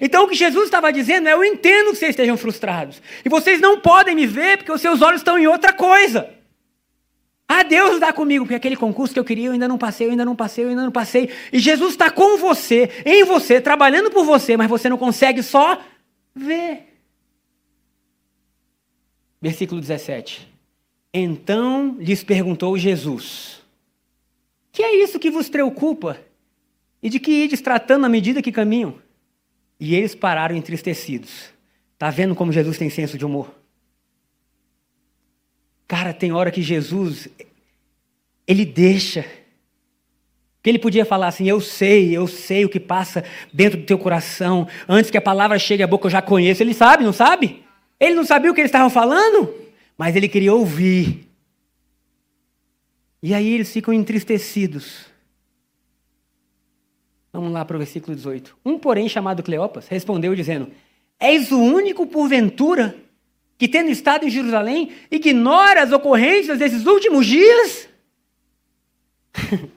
Então 0.02 0.26
o 0.26 0.28
que 0.28 0.36
Jesus 0.36 0.66
estava 0.66 0.92
dizendo 0.92 1.30
é: 1.30 1.34
eu 1.34 1.44
entendo 1.44 1.92
que 1.92 1.96
vocês 1.96 2.10
estejam 2.10 2.36
frustrados. 2.36 3.02
E 3.24 3.30
vocês 3.30 3.62
não 3.62 3.80
podem 3.80 4.14
me 4.14 4.28
ver 4.28 4.58
porque 4.58 4.72
os 4.72 4.82
seus 4.82 5.02
olhos 5.02 5.22
estão 5.22 5.40
em 5.40 5.48
outra 5.48 5.72
coisa. 5.72 6.30
Ah, 7.48 7.64
Deus 7.64 7.96
está 7.96 8.12
comigo, 8.14 8.46
porque 8.46 8.56
aquele 8.56 8.76
concurso 8.76 9.14
que 9.14 9.20
eu 9.20 9.26
queria 9.26 9.48
eu 9.48 9.52
ainda 9.52 9.68
não 9.68 9.78
passei, 9.78 10.08
eu 10.08 10.12
ainda 10.12 10.26
não 10.26 10.36
passei, 10.36 10.64
eu 10.64 10.70
ainda 10.70 10.84
não 10.84 10.92
passei. 10.92 11.30
E 11.52 11.60
Jesus 11.60 11.92
está 11.92 12.10
com 12.10 12.38
você, 12.38 12.90
em 13.06 13.24
você, 13.24 13.60
trabalhando 13.60 14.10
por 14.10 14.26
você, 14.26 14.56
mas 14.56 14.70
você 14.70 14.90
não 14.90 14.98
consegue 14.98 15.44
só 15.44 15.80
ver. 16.34 16.94
Versículo 19.42 19.82
17. 19.82 20.48
Então 21.14 21.98
lhes 22.00 22.24
perguntou 22.24 22.78
Jesus: 22.78 23.62
Que 24.72 24.82
é 24.82 25.04
isso 25.04 25.20
que 25.20 25.30
vos 25.30 25.50
preocupa? 25.50 26.20
E 27.02 27.10
de 27.10 27.20
que 27.20 27.44
ides 27.44 27.60
tratando 27.60 28.06
à 28.06 28.10
medida 28.10 28.42
que 28.42 28.52
caminham? 28.52 28.96
E 29.80 29.94
eles 29.94 30.16
pararam 30.16 30.56
entristecidos. 30.56 31.50
Está 31.94 32.10
vendo 32.10 32.34
como 32.34 32.52
Jesus 32.54 32.78
tem 32.78 32.90
senso 32.90 33.18
de 33.18 33.26
humor? 33.26 33.54
Cara, 35.94 36.12
tem 36.12 36.32
hora 36.32 36.50
que 36.50 36.64
Jesus, 36.64 37.30
ele 38.48 38.66
deixa. 38.66 39.24
Que 40.64 40.72
ele 40.72 40.80
podia 40.80 41.06
falar 41.06 41.28
assim: 41.28 41.48
Eu 41.48 41.62
sei, 41.62 42.18
eu 42.18 42.26
sei 42.26 42.66
o 42.66 42.70
que 42.70 42.80
passa 42.80 43.24
dentro 43.54 43.80
do 43.80 43.86
teu 43.86 44.00
coração. 44.00 44.68
Antes 44.90 45.12
que 45.12 45.20
a 45.20 45.22
palavra 45.22 45.60
chegue 45.60 45.84
à 45.84 45.88
boca, 45.88 46.08
eu 46.08 46.10
já 46.10 46.20
conheço. 46.20 46.64
Ele 46.64 46.74
sabe, 46.74 47.04
não 47.04 47.14
sabe? 47.14 47.64
Ele 48.00 48.16
não 48.16 48.26
sabia 48.26 48.50
o 48.50 48.56
que 48.56 48.62
eles 48.62 48.70
estavam 48.70 48.90
falando, 48.90 49.54
mas 49.96 50.16
ele 50.16 50.28
queria 50.28 50.52
ouvir. 50.52 51.30
E 53.22 53.32
aí 53.32 53.54
eles 53.54 53.72
ficam 53.72 53.94
entristecidos. 53.94 55.06
Vamos 57.32 57.52
lá 57.52 57.64
para 57.64 57.76
o 57.76 57.80
versículo 57.80 58.16
18. 58.16 58.58
Um, 58.66 58.80
porém, 58.80 59.08
chamado 59.08 59.44
Cleopas, 59.44 59.88
respondeu 59.90 60.36
dizendo: 60.36 60.72
És 61.20 61.52
o 61.52 61.60
único, 61.60 62.08
porventura, 62.08 62.96
que, 63.58 63.68
tendo 63.68 63.90
estado 63.90 64.26
em 64.26 64.30
Jerusalém, 64.30 64.92
ignora 65.10 65.84
as 65.84 65.92
ocorrências 65.92 66.58
desses 66.58 66.86
últimos 66.86 67.26
dias? 67.26 67.88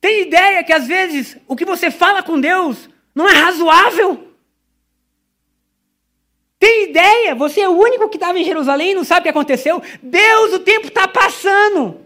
Tem 0.00 0.22
ideia 0.22 0.62
que 0.62 0.72
às 0.72 0.86
vezes 0.86 1.36
o 1.46 1.56
que 1.56 1.64
você 1.64 1.90
fala 1.90 2.22
com 2.22 2.40
Deus 2.40 2.88
não 3.14 3.28
é 3.28 3.32
razoável? 3.32 4.28
Tem 6.58 6.90
ideia? 6.90 7.34
Você 7.34 7.60
é 7.60 7.68
o 7.68 7.78
único 7.78 8.08
que 8.08 8.16
estava 8.16 8.38
em 8.38 8.44
Jerusalém 8.44 8.90
e 8.90 8.94
não 8.94 9.04
sabe 9.04 9.20
o 9.20 9.22
que 9.24 9.28
aconteceu? 9.28 9.82
Deus, 10.02 10.52
o 10.52 10.58
tempo 10.58 10.88
está 10.88 11.06
passando. 11.06 12.00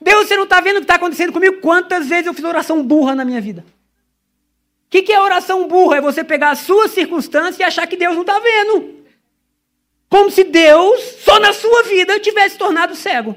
Deus, 0.00 0.28
você 0.28 0.36
não 0.36 0.44
está 0.44 0.60
vendo 0.60 0.76
o 0.76 0.80
que 0.80 0.84
está 0.84 0.96
acontecendo 0.96 1.32
comigo? 1.32 1.60
Quantas 1.60 2.08
vezes 2.08 2.26
eu 2.26 2.34
fiz 2.34 2.44
oração 2.44 2.82
burra 2.82 3.14
na 3.14 3.24
minha 3.24 3.40
vida? 3.40 3.64
Que, 4.92 5.02
que 5.02 5.12
é 5.12 5.18
oração 5.18 5.66
burra? 5.66 5.96
É 5.96 6.00
você 6.02 6.22
pegar 6.22 6.50
a 6.50 6.54
sua 6.54 6.86
circunstância 6.86 7.62
e 7.62 7.64
achar 7.64 7.86
que 7.86 7.96
Deus 7.96 8.14
não 8.14 8.20
está 8.20 8.38
vendo. 8.38 9.02
Como 10.06 10.30
se 10.30 10.44
Deus, 10.44 11.00
só 11.20 11.40
na 11.40 11.54
sua 11.54 11.84
vida, 11.84 12.20
tivesse 12.20 12.58
tornado 12.58 12.94
cego. 12.94 13.34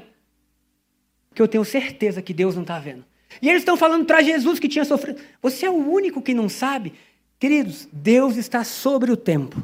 Que 1.34 1.40
eu 1.40 1.48
tenho 1.48 1.64
certeza 1.64 2.20
que 2.20 2.34
Deus 2.34 2.54
não 2.54 2.60
está 2.60 2.78
vendo. 2.78 3.06
E 3.40 3.48
eles 3.48 3.62
estão 3.62 3.74
falando 3.74 4.04
para 4.04 4.22
Jesus 4.22 4.60
que 4.60 4.68
tinha 4.68 4.84
sofrido. 4.84 5.18
Você 5.40 5.64
é 5.64 5.70
o 5.70 5.90
único 5.90 6.20
que 6.20 6.34
não 6.34 6.46
sabe. 6.46 6.92
Queridos, 7.38 7.88
Deus 7.90 8.36
está 8.36 8.62
sobre 8.62 9.10
o 9.10 9.16
tempo. 9.16 9.62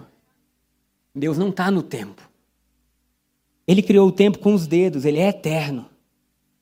Deus 1.14 1.36
não 1.36 1.50
está 1.50 1.70
no 1.70 1.82
tempo. 1.82 2.22
Ele 3.68 3.82
criou 3.82 4.08
o 4.08 4.12
tempo 4.12 4.38
com 4.38 4.54
os 4.54 4.66
dedos, 4.66 5.04
ele 5.04 5.18
é 5.18 5.28
eterno. 5.28 5.90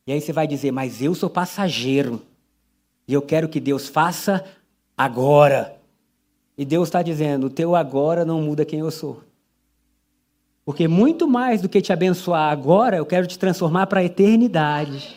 E 0.08 0.12
aí 0.12 0.20
você 0.20 0.32
vai 0.32 0.48
dizer, 0.48 0.72
mas 0.72 1.00
eu 1.00 1.14
sou 1.14 1.30
passageiro. 1.30 2.20
E 3.06 3.14
eu 3.14 3.22
quero 3.22 3.48
que 3.48 3.60
Deus 3.60 3.86
faça 3.88 4.44
agora. 5.00 5.80
E 6.58 6.64
Deus 6.64 6.88
está 6.88 7.02
dizendo: 7.02 7.46
o 7.46 7.50
teu 7.50 7.74
agora 7.74 8.24
não 8.24 8.42
muda 8.42 8.66
quem 8.66 8.80
eu 8.80 8.90
sou. 8.90 9.22
Porque 10.64 10.86
muito 10.86 11.26
mais 11.26 11.62
do 11.62 11.68
que 11.68 11.80
te 11.80 11.92
abençoar 11.92 12.52
agora, 12.52 12.96
eu 12.98 13.06
quero 13.06 13.26
te 13.26 13.38
transformar 13.38 13.86
para 13.86 14.00
a 14.00 14.04
eternidade. 14.04 15.16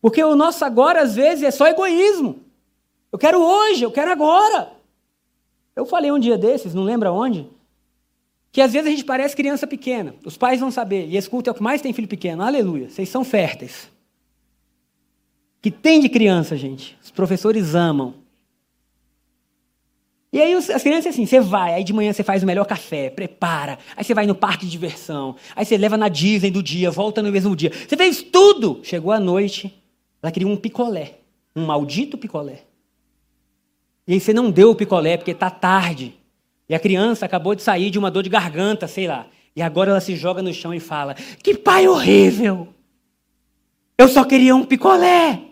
Porque 0.00 0.22
o 0.22 0.34
nosso 0.34 0.64
agora, 0.64 1.02
às 1.02 1.14
vezes, 1.14 1.44
é 1.44 1.50
só 1.50 1.66
egoísmo. 1.66 2.40
Eu 3.12 3.18
quero 3.18 3.38
hoje, 3.38 3.82
eu 3.82 3.90
quero 3.90 4.10
agora. 4.10 4.72
Eu 5.74 5.84
falei 5.84 6.10
um 6.10 6.18
dia 6.18 6.38
desses, 6.38 6.74
não 6.74 6.82
lembra 6.82 7.12
onde? 7.12 7.48
Que 8.50 8.62
às 8.62 8.72
vezes 8.72 8.86
a 8.86 8.90
gente 8.90 9.04
parece 9.04 9.36
criança 9.36 9.66
pequena. 9.66 10.14
Os 10.24 10.36
pais 10.36 10.58
vão 10.58 10.70
saber. 10.70 11.06
E 11.06 11.16
esse 11.16 11.28
culto 11.28 11.50
é 11.50 11.52
o 11.52 11.54
que 11.54 11.62
mais 11.62 11.82
tem 11.82 11.92
filho 11.92 12.08
pequeno. 12.08 12.42
Aleluia. 12.42 12.88
Vocês 12.88 13.08
são 13.08 13.22
férteis. 13.22 13.90
Que 15.60 15.70
tem 15.70 16.00
de 16.00 16.08
criança, 16.08 16.56
gente. 16.56 16.96
Os 17.02 17.10
professores 17.10 17.74
amam. 17.74 18.14
E 20.32 20.40
aí 20.40 20.52
as 20.52 20.82
crianças 20.82 21.14
assim, 21.14 21.24
você 21.24 21.40
vai, 21.40 21.72
aí 21.72 21.84
de 21.84 21.92
manhã 21.92 22.12
você 22.12 22.22
faz 22.22 22.42
o 22.42 22.46
melhor 22.46 22.66
café, 22.66 23.08
prepara, 23.08 23.78
aí 23.96 24.04
você 24.04 24.12
vai 24.12 24.26
no 24.26 24.34
parque 24.34 24.66
de 24.66 24.72
diversão, 24.72 25.36
aí 25.54 25.64
você 25.64 25.78
leva 25.78 25.96
na 25.96 26.08
Disney 26.08 26.50
do 26.50 26.62
dia, 26.62 26.90
volta 26.90 27.22
no 27.22 27.32
mesmo 27.32 27.56
dia. 27.56 27.70
Você 27.70 27.96
fez 27.96 28.22
tudo! 28.22 28.80
Chegou 28.82 29.12
a 29.12 29.20
noite, 29.20 29.72
ela 30.22 30.30
queria 30.30 30.46
um 30.46 30.56
picolé, 30.56 31.20
um 31.54 31.64
maldito 31.64 32.18
picolé. 32.18 32.64
E 34.06 34.12
aí 34.12 34.20
você 34.20 34.34
não 34.34 34.50
deu 34.50 34.72
o 34.72 34.74
picolé 34.74 35.16
porque 35.16 35.30
está 35.30 35.48
tarde. 35.48 36.14
E 36.68 36.74
a 36.74 36.78
criança 36.78 37.24
acabou 37.24 37.54
de 37.54 37.62
sair 37.62 37.90
de 37.90 37.98
uma 37.98 38.10
dor 38.10 38.22
de 38.22 38.28
garganta, 38.28 38.86
sei 38.86 39.06
lá. 39.06 39.26
E 39.54 39.62
agora 39.62 39.90
ela 39.90 40.00
se 40.00 40.14
joga 40.16 40.42
no 40.42 40.52
chão 40.52 40.74
e 40.74 40.80
fala: 40.80 41.14
Que 41.42 41.54
pai 41.56 41.88
horrível! 41.88 42.68
Eu 43.98 44.08
só 44.08 44.24
queria 44.24 44.54
um 44.54 44.64
picolé! 44.64 45.42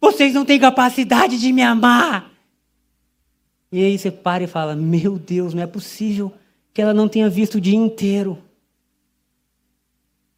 Vocês 0.00 0.34
não 0.34 0.44
têm 0.44 0.58
capacidade 0.58 1.38
de 1.38 1.52
me 1.52 1.62
amar! 1.62 2.30
E 3.70 3.84
aí 3.84 3.98
você 3.98 4.10
para 4.10 4.44
e 4.44 4.46
fala: 4.46 4.74
Meu 4.74 5.18
Deus, 5.18 5.52
não 5.52 5.62
é 5.62 5.66
possível 5.66 6.32
que 6.72 6.80
ela 6.80 6.94
não 6.94 7.08
tenha 7.08 7.28
visto 7.28 7.56
o 7.56 7.60
dia 7.60 7.76
inteiro. 7.76 8.38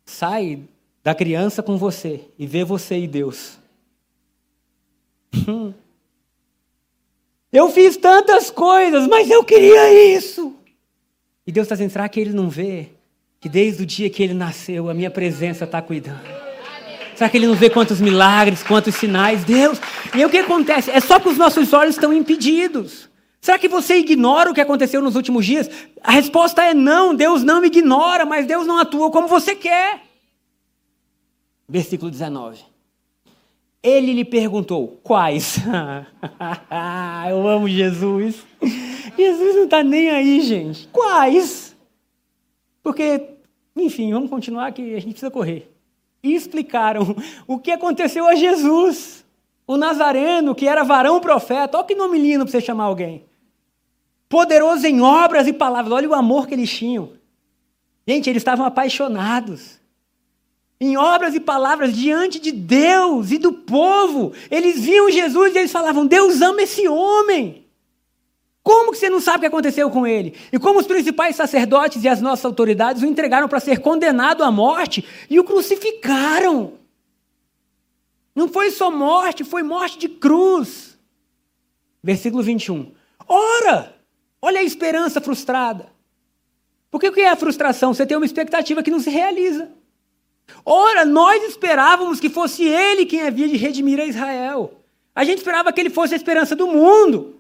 Sai 0.05 0.65
da 1.03 1.15
criança 1.15 1.63
com 1.63 1.77
você 1.77 2.23
e 2.39 2.47
vê 2.47 2.65
você 2.65 2.99
e 2.99 3.07
Deus. 3.07 3.59
Hum. 5.47 5.73
Eu 7.53 7.69
fiz 7.69 7.97
tantas 7.97 8.51
coisas, 8.51 9.07
mas 9.07 9.31
eu 9.31 9.45
queria 9.45 10.17
isso. 10.17 10.55
E 11.47 11.53
Deus 11.53 11.67
está 11.67 11.77
dizendo: 11.77 11.93
será 11.93 12.09
que 12.09 12.19
Ele 12.19 12.33
não 12.33 12.49
vê 12.49 12.89
que 13.39 13.49
desde 13.49 13.85
o 13.85 13.87
dia 13.87 14.11
que 14.11 14.23
Ele 14.23 14.35
nasceu, 14.35 14.91
a 14.91 14.95
minha 14.95 15.11
presença 15.11 15.65
está 15.65 15.81
cuidando? 15.81 16.40
Será 17.21 17.29
que 17.29 17.37
Ele 17.37 17.49
não 17.49 17.55
vê 17.55 17.69
quantos 17.69 18.01
milagres, 18.01 18.63
quantos 18.63 18.95
sinais? 18.95 19.45
Deus. 19.45 19.79
E 20.15 20.17
aí 20.17 20.25
o 20.25 20.31
que 20.31 20.39
acontece? 20.39 20.91
É 20.91 21.01
só 21.01 21.21
que 21.21 21.29
os 21.29 21.37
nossos 21.37 21.71
olhos 21.75 21.95
estão 21.95 22.15
impedidos. 22.15 23.11
Será 23.43 23.59
que 23.59 23.69
você 23.69 23.97
ignora 23.97 24.51
o 24.51 24.55
que 24.55 24.61
aconteceu 24.63 25.03
nos 25.03 25.17
últimos 25.17 25.45
dias? 25.45 25.69
A 26.03 26.13
resposta 26.13 26.63
é 26.63 26.73
não, 26.73 27.15
Deus 27.15 27.45
não 27.45 27.63
ignora, 27.63 28.25
mas 28.25 28.47
Deus 28.47 28.67
não 28.67 28.79
atua 28.79 29.11
como 29.11 29.29
você 29.29 29.55
quer. 29.55 30.01
Versículo 31.69 32.11
19. 32.11 32.63
Ele 33.83 34.15
lhe 34.15 34.25
perguntou: 34.25 34.99
Quais? 35.03 35.59
Eu 37.29 37.47
amo 37.47 37.69
Jesus. 37.69 38.37
Jesus 39.19 39.57
não 39.57 39.65
está 39.65 39.85
nem 39.85 40.09
aí, 40.09 40.41
gente. 40.41 40.89
Quais? 40.89 41.77
Porque, 42.83 43.35
enfim, 43.77 44.11
vamos 44.11 44.31
continuar 44.31 44.73
que 44.73 44.95
a 44.95 45.01
gente 45.01 45.11
precisa 45.11 45.31
correr. 45.31 45.71
E 46.23 46.35
explicaram 46.35 47.17
o 47.47 47.59
que 47.59 47.71
aconteceu 47.71 48.27
a 48.27 48.35
Jesus, 48.35 49.25
o 49.67 49.77
Nazareno, 49.77 50.55
que 50.55 50.69
era 50.69 50.85
varão 50.85 51.21
profeta. 51.21 51.79
Olha 51.79 51.87
que 51.87 51.95
nome 51.95 52.19
lindo 52.19 52.45
para 52.45 52.53
você 52.53 52.61
chamar 52.61 52.85
alguém. 52.85 53.25
Poderoso 54.29 54.87
em 54.87 55.01
obras 55.01 55.47
e 55.47 55.53
palavras. 55.53 55.93
Olha 55.93 56.09
o 56.09 56.15
amor 56.15 56.47
que 56.47 56.55
eles 56.55 56.71
tinham. 56.71 57.13
Gente, 58.07 58.29
eles 58.29 58.41
estavam 58.41 58.67
apaixonados 58.67 59.81
em 60.81 60.97
obras 60.97 61.35
e 61.35 61.41
palavras 61.41 61.95
diante 61.95 62.41
de 62.41 62.51
Deus 62.51 63.31
e 63.31 63.39
do 63.39 63.53
povo. 63.53 64.33
Eles 64.51 64.81
viam 64.81 65.11
Jesus 65.11 65.55
e 65.55 65.59
eles 65.59 65.73
falavam: 65.73 66.07
Deus 66.07 66.41
ama 66.41 66.63
esse 66.63 66.89
homem. 66.89 67.60
Como 68.63 68.93
que 68.93 68.99
você 68.99 69.09
não 69.09 69.21
sabe 69.21 69.39
o 69.39 69.41
que 69.41 69.47
aconteceu 69.47 69.91
com 69.91 70.07
ele? 70.07 70.37
E 70.53 70.59
como 70.59 70.79
os 70.79 70.87
principais 70.87 71.35
sacerdotes 71.35 72.05
e 72.05 72.09
as 72.09 72.21
nossas 72.21 72.45
autoridades 72.45 73.03
o 73.03 73.07
entregaram 73.07 73.49
para 73.49 73.61
ser 73.61 73.81
condenado 73.81 74.45
à 74.45 74.51
morte 74.51 75.05
e 75.31 75.41
o 75.41 75.45
crucificaram. 75.45 76.75
Não 78.35 78.49
foi 78.49 78.71
só 78.71 78.91
morte, 78.91 79.45
foi 79.45 79.63
morte 79.63 79.99
de 79.99 80.09
cruz. 80.09 80.99
Versículo 82.03 82.43
21. 82.43 82.93
Ora, 83.27 83.97
olha 84.41 84.61
a 84.61 84.65
esperança 84.65 85.21
frustrada. 85.21 85.91
Porque 86.91 87.09
o 87.09 87.13
que 87.13 87.21
é 87.21 87.31
a 87.31 87.37
frustração? 87.37 87.95
Você 87.95 88.07
tem 88.07 88.17
uma 88.17 88.27
expectativa 88.27 88.83
que 88.83 88.91
não 88.91 89.01
se 89.01 89.11
realiza. 89.11 89.71
Ora, 90.65 91.05
nós 91.05 91.43
esperávamos 91.45 92.21
que 92.21 92.29
fosse 92.29 92.65
ele 92.65 93.07
quem 93.07 93.23
havia 93.23 93.49
de 93.49 93.57
redimir 93.57 94.01
a 94.01 94.07
Israel. 94.07 94.83
A 95.15 95.25
gente 95.25 95.39
esperava 95.39 95.73
que 95.73 95.81
ele 95.81 95.91
fosse 95.91 96.15
a 96.15 96.17
esperança 96.17 96.57
do 96.57 96.67
mundo. 96.67 97.40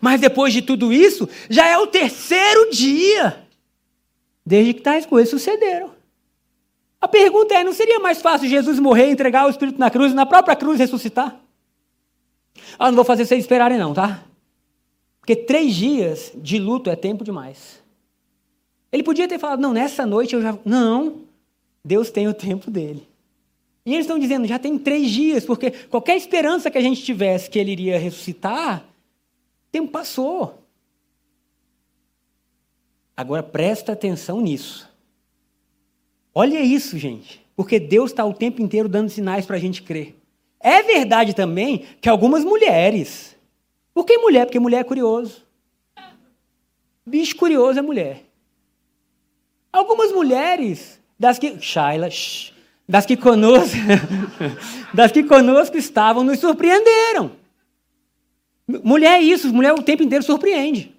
Mas 0.00 0.20
depois 0.20 0.52
de 0.52 0.60
tudo 0.60 0.92
isso, 0.92 1.28
já 1.48 1.66
é 1.66 1.78
o 1.78 1.86
terceiro 1.86 2.70
dia 2.70 3.44
desde 4.44 4.74
que 4.74 4.80
tais 4.80 5.06
coisas 5.06 5.30
sucederam. 5.30 5.90
A 7.00 7.08
pergunta 7.08 7.54
é: 7.54 7.64
não 7.64 7.72
seria 7.72 7.98
mais 7.98 8.20
fácil 8.20 8.48
Jesus 8.48 8.78
morrer, 8.78 9.10
entregar 9.10 9.46
o 9.46 9.50
Espírito 9.50 9.78
na 9.78 9.90
cruz 9.90 10.12
e 10.12 10.14
na 10.14 10.26
própria 10.26 10.56
cruz 10.56 10.78
ressuscitar? 10.78 11.40
Ah, 12.78 12.88
não 12.88 12.96
vou 12.96 13.04
fazer 13.04 13.24
vocês 13.24 13.40
esperarem, 13.40 13.78
não, 13.78 13.94
tá? 13.94 14.22
Porque 15.20 15.36
três 15.36 15.74
dias 15.74 16.32
de 16.34 16.58
luto 16.58 16.90
é 16.90 16.96
tempo 16.96 17.24
demais. 17.24 17.80
Ele 18.92 19.02
podia 19.02 19.28
ter 19.28 19.38
falado: 19.38 19.60
não, 19.60 19.72
nessa 19.72 20.04
noite 20.04 20.34
eu 20.34 20.42
já. 20.42 20.58
Não, 20.64 21.22
Deus 21.84 22.10
tem 22.10 22.28
o 22.28 22.34
tempo 22.34 22.70
dele. 22.70 23.08
E 23.84 23.94
eles 23.94 24.04
estão 24.04 24.18
dizendo, 24.18 24.46
já 24.46 24.58
tem 24.58 24.78
três 24.78 25.10
dias, 25.10 25.44
porque 25.44 25.70
qualquer 25.70 26.16
esperança 26.16 26.70
que 26.70 26.76
a 26.76 26.82
gente 26.82 27.02
tivesse 27.02 27.48
que 27.48 27.58
ele 27.58 27.72
iria 27.72 27.98
ressuscitar, 27.98 28.84
o 29.70 29.72
tempo 29.72 29.92
passou. 29.92 30.64
Agora 33.16 33.40
presta 33.40 33.92
atenção 33.92 34.40
nisso. 34.40 34.90
Olha 36.34 36.60
isso, 36.60 36.98
gente. 36.98 37.40
Porque 37.54 37.78
Deus 37.78 38.10
está 38.10 38.24
o 38.24 38.34
tempo 38.34 38.60
inteiro 38.60 38.88
dando 38.88 39.10
sinais 39.10 39.46
para 39.46 39.56
a 39.56 39.60
gente 39.60 39.82
crer. 39.82 40.16
É 40.58 40.82
verdade 40.82 41.34
também 41.34 41.86
que 42.00 42.08
algumas 42.08 42.44
mulheres. 42.44 43.36
Por 43.94 44.04
que 44.04 44.18
mulher? 44.18 44.44
Porque 44.44 44.58
mulher 44.58 44.80
é 44.80 44.84
curioso. 44.84 45.46
Bicho 47.06 47.36
curioso 47.36 47.78
é 47.78 47.82
mulher. 47.82 48.24
Algumas 49.72 50.10
mulheres 50.10 51.00
das 51.16 51.38
que. 51.38 51.60
Shaila, 51.60 52.10
shh, 52.10 52.52
das 52.88 53.06
que 53.06 53.16
conosco. 53.16 53.76
das 54.92 55.12
que 55.12 55.22
conosco 55.22 55.76
estavam, 55.76 56.24
nos 56.24 56.40
surpreenderam. 56.40 57.38
Mulher 58.84 59.18
é 59.18 59.22
isso, 59.22 59.52
mulher 59.52 59.72
o 59.72 59.82
tempo 59.82 60.02
inteiro 60.02 60.24
surpreende. 60.24 60.94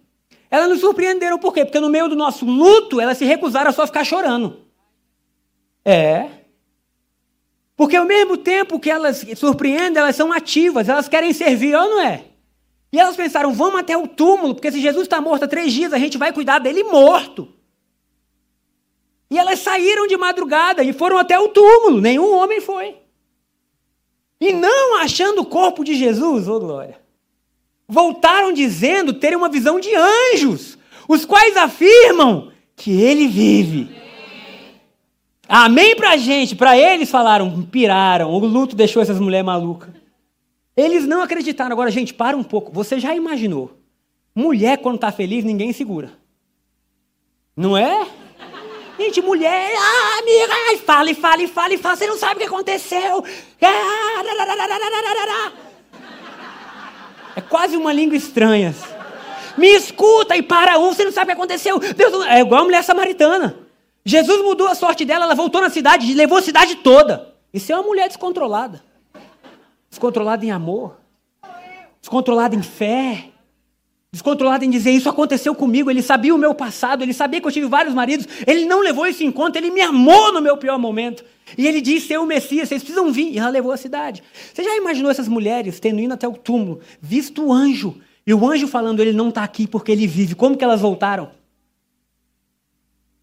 Elas 0.49 0.69
nos 0.69 0.81
surpreenderam 0.81 1.39
por 1.39 1.53
quê? 1.53 1.63
Porque 1.63 1.79
no 1.79 1.89
meio 1.89 2.09
do 2.09 2.15
nosso 2.15 2.45
luto, 2.45 2.99
elas 2.99 3.17
se 3.17 3.25
recusaram 3.25 3.69
a 3.69 3.73
só 3.73 3.87
ficar 3.87 4.03
chorando. 4.03 4.59
É. 5.85 6.29
Porque 7.75 7.95
ao 7.95 8.05
mesmo 8.05 8.37
tempo 8.37 8.79
que 8.79 8.91
elas 8.91 9.25
surpreendem, 9.37 10.01
elas 10.01 10.15
são 10.15 10.31
ativas, 10.31 10.89
elas 10.89 11.07
querem 11.07 11.33
servir, 11.33 11.73
ou 11.73 11.89
não 11.89 12.01
é? 12.01 12.25
E 12.91 12.99
elas 12.99 13.15
pensaram, 13.15 13.53
vamos 13.53 13.79
até 13.79 13.97
o 13.97 14.05
túmulo, 14.05 14.53
porque 14.53 14.71
se 14.71 14.81
Jesus 14.81 15.03
está 15.03 15.21
morto 15.21 15.45
há 15.45 15.47
três 15.47 15.71
dias, 15.71 15.93
a 15.93 15.97
gente 15.97 16.17
vai 16.17 16.33
cuidar 16.33 16.59
dele 16.59 16.83
morto. 16.83 17.47
E 19.29 19.39
elas 19.39 19.59
saíram 19.59 20.05
de 20.07 20.17
madrugada 20.17 20.83
e 20.83 20.91
foram 20.91 21.17
até 21.17 21.39
o 21.39 21.47
túmulo, 21.47 22.01
nenhum 22.01 22.35
homem 22.35 22.59
foi. 22.59 22.97
E 24.41 24.51
não 24.51 24.97
achando 24.97 25.41
o 25.41 25.45
corpo 25.45 25.85
de 25.85 25.95
Jesus, 25.95 26.49
ô 26.49 26.55
oh 26.55 26.59
glória, 26.59 27.00
voltaram 27.91 28.53
dizendo 28.53 29.13
terem 29.13 29.37
uma 29.37 29.49
visão 29.49 29.79
de 29.79 29.89
anjos, 29.93 30.77
os 31.07 31.25
quais 31.25 31.57
afirmam 31.57 32.51
que 32.75 33.01
ele 33.01 33.27
vive. 33.27 33.93
Amém 35.47 35.95
pra 35.95 36.15
gente, 36.15 36.55
para 36.55 36.77
eles 36.77 37.09
falaram, 37.09 37.63
piraram, 37.63 38.31
o 38.31 38.39
luto 38.39 38.75
deixou 38.75 39.01
essas 39.01 39.19
mulheres 39.19 39.45
malucas. 39.45 39.89
Eles 40.75 41.05
não 41.05 41.21
acreditaram. 41.21 41.73
Agora, 41.73 41.91
gente, 41.91 42.13
para 42.13 42.37
um 42.37 42.43
pouco. 42.43 42.71
Você 42.71 42.97
já 42.97 43.13
imaginou? 43.13 43.77
Mulher, 44.33 44.77
quando 44.77 44.95
está 44.95 45.11
feliz, 45.11 45.43
ninguém 45.43 45.73
segura. 45.73 46.13
Não 47.55 47.77
é? 47.77 48.07
Gente, 48.97 49.21
mulher, 49.21 49.73
ah, 49.77 50.19
amiga, 50.19 50.83
fala 50.85 51.11
e 51.11 51.13
fala 51.13 51.43
e 51.43 51.47
fala 51.47 51.73
e 51.73 51.77
fala, 51.77 51.95
você 51.97 52.07
não 52.07 52.17
sabe 52.17 52.35
o 52.35 52.37
que 52.37 52.45
aconteceu. 52.45 53.23
É 57.35 57.41
quase 57.41 57.77
uma 57.77 57.93
língua 57.93 58.15
estranha. 58.15 58.73
Me 59.57 59.67
escuta 59.67 60.35
e 60.35 60.41
para 60.41 60.77
um, 60.79 60.93
você 60.93 61.03
não 61.03 61.11
sabe 61.11 61.25
o 61.25 61.35
que 61.35 61.41
aconteceu. 61.41 61.79
Deus, 61.79 62.25
é 62.27 62.39
igual 62.39 62.61
a 62.61 62.65
mulher 62.65 62.83
samaritana. 62.83 63.57
Jesus 64.03 64.41
mudou 64.43 64.67
a 64.67 64.75
sorte 64.75 65.05
dela, 65.05 65.25
ela 65.25 65.35
voltou 65.35 65.61
na 65.61 65.69
cidade 65.69 66.11
levou 66.13 66.37
a 66.37 66.41
cidade 66.41 66.75
toda. 66.77 67.33
Isso 67.53 67.71
é 67.71 67.75
uma 67.75 67.83
mulher 67.83 68.07
descontrolada. 68.07 68.81
Descontrolada 69.89 70.45
em 70.45 70.51
amor. 70.51 70.97
Descontrolada 71.99 72.55
em 72.55 72.63
fé. 72.63 73.25
Descontrolada 74.11 74.65
em 74.65 74.69
dizer 74.69 74.91
isso 74.91 75.09
aconteceu 75.09 75.53
comigo. 75.53 75.91
Ele 75.91 76.01
sabia 76.01 76.33
o 76.33 76.37
meu 76.37 76.55
passado, 76.55 77.03
ele 77.03 77.13
sabia 77.13 77.39
que 77.39 77.47
eu 77.47 77.51
tive 77.51 77.67
vários 77.67 77.93
maridos. 77.93 78.27
Ele 78.47 78.65
não 78.65 78.79
levou 78.79 79.05
isso 79.05 79.23
em 79.23 79.31
conta, 79.31 79.57
ele 79.57 79.69
me 79.69 79.81
amou 79.81 80.33
no 80.33 80.41
meu 80.41 80.57
pior 80.57 80.79
momento. 80.79 81.23
E 81.57 81.67
ele 81.67 81.81
disse 81.81 82.07
ser 82.07 82.19
o 82.19 82.25
Messias, 82.25 82.69
vocês 82.69 82.83
precisam 82.83 83.11
vir. 83.11 83.31
E 83.33 83.39
ela 83.39 83.49
levou 83.49 83.71
a 83.71 83.77
cidade. 83.77 84.23
Você 84.53 84.63
já 84.63 84.75
imaginou 84.77 85.11
essas 85.11 85.27
mulheres 85.27 85.79
tendo 85.79 85.99
ido 85.99 86.13
até 86.13 86.27
o 86.27 86.33
túmulo, 86.33 86.79
visto 87.01 87.45
o 87.45 87.53
anjo, 87.53 87.99
e 88.25 88.33
o 88.33 88.47
anjo 88.47 88.67
falando, 88.67 88.99
ele 88.99 89.13
não 89.13 89.29
está 89.29 89.43
aqui 89.43 89.67
porque 89.67 89.91
ele 89.91 90.07
vive. 90.07 90.35
Como 90.35 90.55
que 90.55 90.63
elas 90.63 90.81
voltaram? 90.81 91.31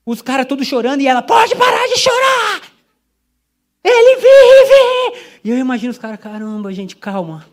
Os 0.05 0.23
caras 0.23 0.47
todos 0.47 0.67
chorando 0.67 1.01
e 1.01 1.07
ela, 1.07 1.23
pode 1.23 1.55
parar 1.55 1.87
de 1.87 1.99
chorar! 1.99 2.63
Ele 3.85 4.17
vive! 4.17 5.21
E 5.45 5.51
eu 5.51 5.59
imagino 5.59 5.91
os 5.91 5.99
caras, 5.99 6.19
caramba, 6.19 6.73
gente, 6.73 6.97
calma. 6.97 7.47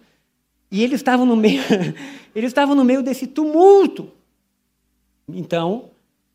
E 0.71 0.83
eles 0.83 0.99
estavam 0.99 1.25
no 1.25 1.35
meio, 1.35 1.61
eles 2.35 2.49
estavam 2.49 2.73
no 2.75 2.83
meio 2.83 3.03
desse 3.03 3.27
tumulto. 3.27 4.11
Então, 5.27 5.91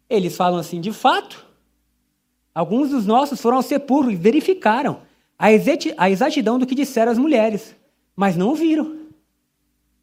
eles 0.09 0.37
falam 0.37 0.59
assim, 0.59 0.81
de 0.81 0.93
fato, 0.93 1.45
alguns 2.55 2.91
dos 2.91 3.07
nossos 3.07 3.41
foram 3.41 3.59
ao 3.59 3.63
sepulcro 3.63 4.11
e 4.11 4.17
verificaram 4.17 5.03
a 5.39 6.11
exatidão 6.11 6.59
do 6.59 6.67
que 6.67 6.75
disseram 6.75 7.11
as 7.11 7.19
mulheres, 7.19 7.75
mas 8.15 8.37
não 8.37 8.55
viram. 8.55 8.99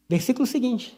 Versículo 0.10 0.48
seguinte. 0.48 0.98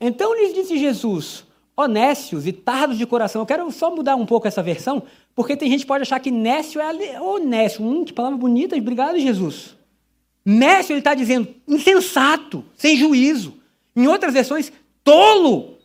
Então 0.00 0.34
lhes 0.34 0.54
disse 0.54 0.78
Jesus: 0.78 1.44
honécios 1.76 2.46
e 2.46 2.52
tardos 2.52 2.96
de 2.96 3.06
coração. 3.06 3.42
Eu 3.42 3.46
quero 3.46 3.70
só 3.70 3.94
mudar 3.94 4.16
um 4.16 4.24
pouco 4.24 4.48
essa 4.48 4.62
versão, 4.62 5.02
porque 5.34 5.56
tem 5.56 5.70
gente 5.70 5.80
que 5.80 5.86
pode 5.86 6.02
achar 6.02 6.18
que 6.20 6.30
nécio 6.30 6.80
é 6.80 7.20
honesto. 7.20 7.82
Hum, 7.82 8.04
que 8.04 8.12
palavra 8.12 8.38
bonita, 8.38 8.76
obrigado, 8.76 9.18
Jesus. 9.18 9.76
Nécio, 10.44 10.92
ele 10.92 11.00
está 11.00 11.14
dizendo 11.14 11.48
insensato, 11.68 12.64
sem 12.76 12.96
juízo. 12.96 13.54
Em 13.94 14.06
outras 14.06 14.32
versões, 14.32 14.72
tolo. 15.04 15.75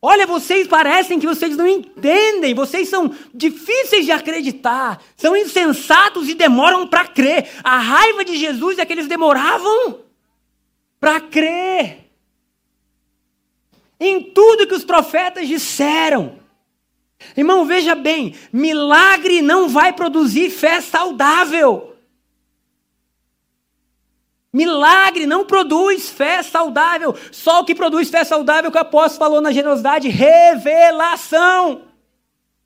Olha, 0.00 0.26
vocês 0.26 0.68
parecem 0.68 1.18
que 1.18 1.26
vocês 1.26 1.56
não 1.56 1.66
entendem, 1.66 2.54
vocês 2.54 2.88
são 2.88 3.12
difíceis 3.34 4.04
de 4.04 4.12
acreditar, 4.12 5.02
são 5.16 5.36
insensatos 5.36 6.28
e 6.28 6.34
demoram 6.34 6.86
para 6.86 7.06
crer. 7.06 7.50
A 7.64 7.78
raiva 7.78 8.24
de 8.24 8.36
Jesus 8.36 8.78
é 8.78 8.86
que 8.86 8.92
eles 8.92 9.08
demoravam 9.08 10.00
para 11.00 11.20
crer 11.20 12.08
em 13.98 14.22
tudo 14.22 14.66
que 14.66 14.74
os 14.74 14.84
profetas 14.84 15.48
disseram. 15.48 16.38
Irmão, 17.36 17.64
veja 17.64 17.96
bem: 17.96 18.36
milagre 18.52 19.42
não 19.42 19.68
vai 19.68 19.92
produzir 19.92 20.50
fé 20.50 20.80
saudável. 20.80 21.96
Milagre 24.58 25.24
não 25.24 25.44
produz 25.44 26.10
fé 26.10 26.42
saudável. 26.42 27.14
Só 27.30 27.60
o 27.60 27.64
que 27.64 27.76
produz 27.76 28.10
fé 28.10 28.24
saudável 28.24 28.72
que 28.72 28.76
o 28.76 28.80
apóstolo 28.80 29.20
falou 29.20 29.40
na 29.40 29.52
generosidade, 29.52 30.08
revelação. 30.08 31.82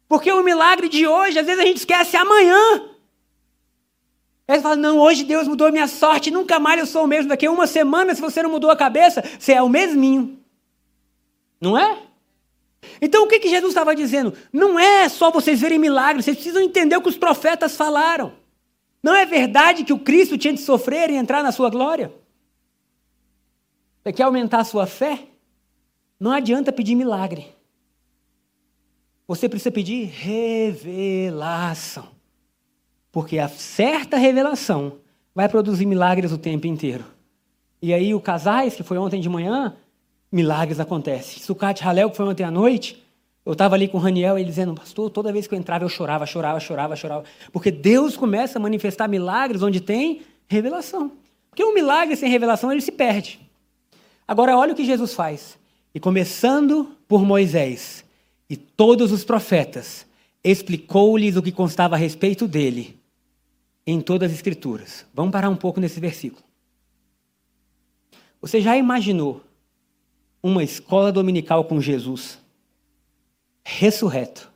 Porque 0.09 0.33
o 0.33 0.42
milagre 0.42 0.88
de 0.88 1.07
hoje, 1.07 1.38
às 1.38 1.44
vezes 1.44 1.61
a 1.61 1.66
gente 1.66 1.76
esquece 1.76 2.16
amanhã. 2.16 2.88
Aí 4.48 4.57
você 4.57 4.62
fala, 4.62 4.76
não, 4.76 5.00
hoje 5.00 5.22
Deus 5.22 5.46
mudou 5.46 5.70
minha 5.70 5.87
sorte, 5.87 6.31
nunca 6.31 6.59
mais 6.59 6.81
eu 6.81 6.87
sou 6.87 7.05
o 7.05 7.07
mesmo. 7.07 7.28
Daqui 7.28 7.44
a 7.44 7.50
uma 7.50 7.66
semana, 7.66 8.14
se 8.14 8.22
você 8.22 8.42
não 8.42 8.48
mudou 8.48 8.70
a 8.70 8.76
cabeça, 8.76 9.22
você 9.38 9.52
é 9.52 9.61
o 9.61 9.68
mesminho. 9.68 10.38
Não 11.61 11.76
é? 11.76 11.98
Então 13.02 13.24
o 13.24 13.28
que, 13.28 13.38
que 13.38 13.50
Jesus 13.50 13.72
estava 13.72 13.94
dizendo? 13.94 14.33
Não 14.50 14.81
é 14.81 15.11
só 15.11 15.31
vocês 15.31 15.61
verem 15.61 15.78
milagres, 15.78 16.24
vocês 16.24 16.38
precisam 16.38 16.62
entender 16.62 16.96
o 16.96 17.02
que 17.02 17.11
os 17.11 17.18
profetas 17.18 17.76
falaram. 17.76 18.33
Não 19.02 19.14
é 19.14 19.26
verdade 19.26 19.84
que 19.84 19.92
o 19.92 19.98
Cristo 19.98 20.38
tinha 20.38 20.54
de 20.54 20.60
sofrer 20.60 21.10
e 21.10 21.16
entrar 21.16 21.42
na 21.42 21.50
sua 21.50 21.68
glória? 21.68 22.12
Você 24.02 24.12
quer 24.12 24.24
aumentar 24.24 24.60
a 24.60 24.64
sua 24.64 24.86
fé? 24.86 25.26
Não 26.18 26.30
adianta 26.30 26.72
pedir 26.72 26.94
milagre. 26.94 27.54
Você 29.26 29.48
precisa 29.48 29.70
pedir 29.70 30.06
revelação. 30.06 32.08
Porque 33.10 33.38
a 33.38 33.48
certa 33.48 34.16
revelação 34.16 34.98
vai 35.34 35.48
produzir 35.48 35.86
milagres 35.86 36.32
o 36.32 36.38
tempo 36.38 36.66
inteiro. 36.66 37.04
E 37.80 37.92
aí, 37.92 38.14
o 38.14 38.20
casais, 38.20 38.76
que 38.76 38.82
foi 38.82 38.98
ontem 38.98 39.20
de 39.20 39.28
manhã, 39.28 39.76
milagres 40.30 40.78
acontecem. 40.78 41.42
Sucate 41.42 41.82
Halel, 41.82 42.10
que 42.10 42.16
foi 42.16 42.26
ontem 42.26 42.44
à 42.44 42.50
noite, 42.50 43.02
eu 43.44 43.52
estava 43.52 43.74
ali 43.74 43.88
com 43.88 43.98
o 43.98 44.00
Raniel, 44.00 44.38
ele 44.38 44.48
dizendo, 44.48 44.74
pastor, 44.74 45.11
toda 45.11 45.33
vez 45.33 45.46
que 45.46 45.55
eu 45.55 45.59
entrava 45.59 45.85
eu 45.85 45.88
chorava, 45.88 46.24
chorava, 46.26 46.61
chorava, 46.61 46.94
chorava. 46.94 47.24
Porque 47.52 47.70
Deus 47.70 48.16
começa 48.16 48.59
a 48.59 48.62
manifestar 48.62 49.09
milagres 49.09 49.62
onde 49.62 49.81
tem 49.81 50.22
revelação. 50.46 51.12
Porque 51.50 51.64
um 51.64 51.74
milagre 51.74 52.14
sem 52.14 52.31
revelação, 52.31 52.70
ele 52.70 52.81
se 52.81 52.92
perde. 52.92 53.40
Agora, 54.26 54.57
olha 54.57 54.72
o 54.72 54.76
que 54.76 54.85
Jesus 54.85 55.12
faz. 55.12 55.59
E 55.94 55.98
começando 55.98 56.96
por 57.09 57.24
Moisés 57.24 58.05
e 58.48 58.57
todos 58.57 59.11
os 59.11 59.24
profetas, 59.24 60.07
explicou-lhes 60.44 61.37
o 61.37 61.42
que 61.42 61.52
constava 61.52 61.96
a 61.96 61.98
respeito 61.98 62.46
dele 62.46 62.98
em 63.87 64.00
todas 64.00 64.31
as 64.31 64.37
Escrituras. 64.37 65.05
Vamos 65.12 65.33
parar 65.33 65.50
um 65.50 65.57
pouco 65.57 65.81
nesse 65.81 65.98
versículo. 65.98 66.42
Você 68.40 68.61
já 68.61 68.76
imaginou 68.76 69.42
uma 70.42 70.62
escola 70.62 71.12
dominical 71.12 71.64
com 71.64 71.81
Jesus, 71.81 72.38
ressurreto, 73.64 74.51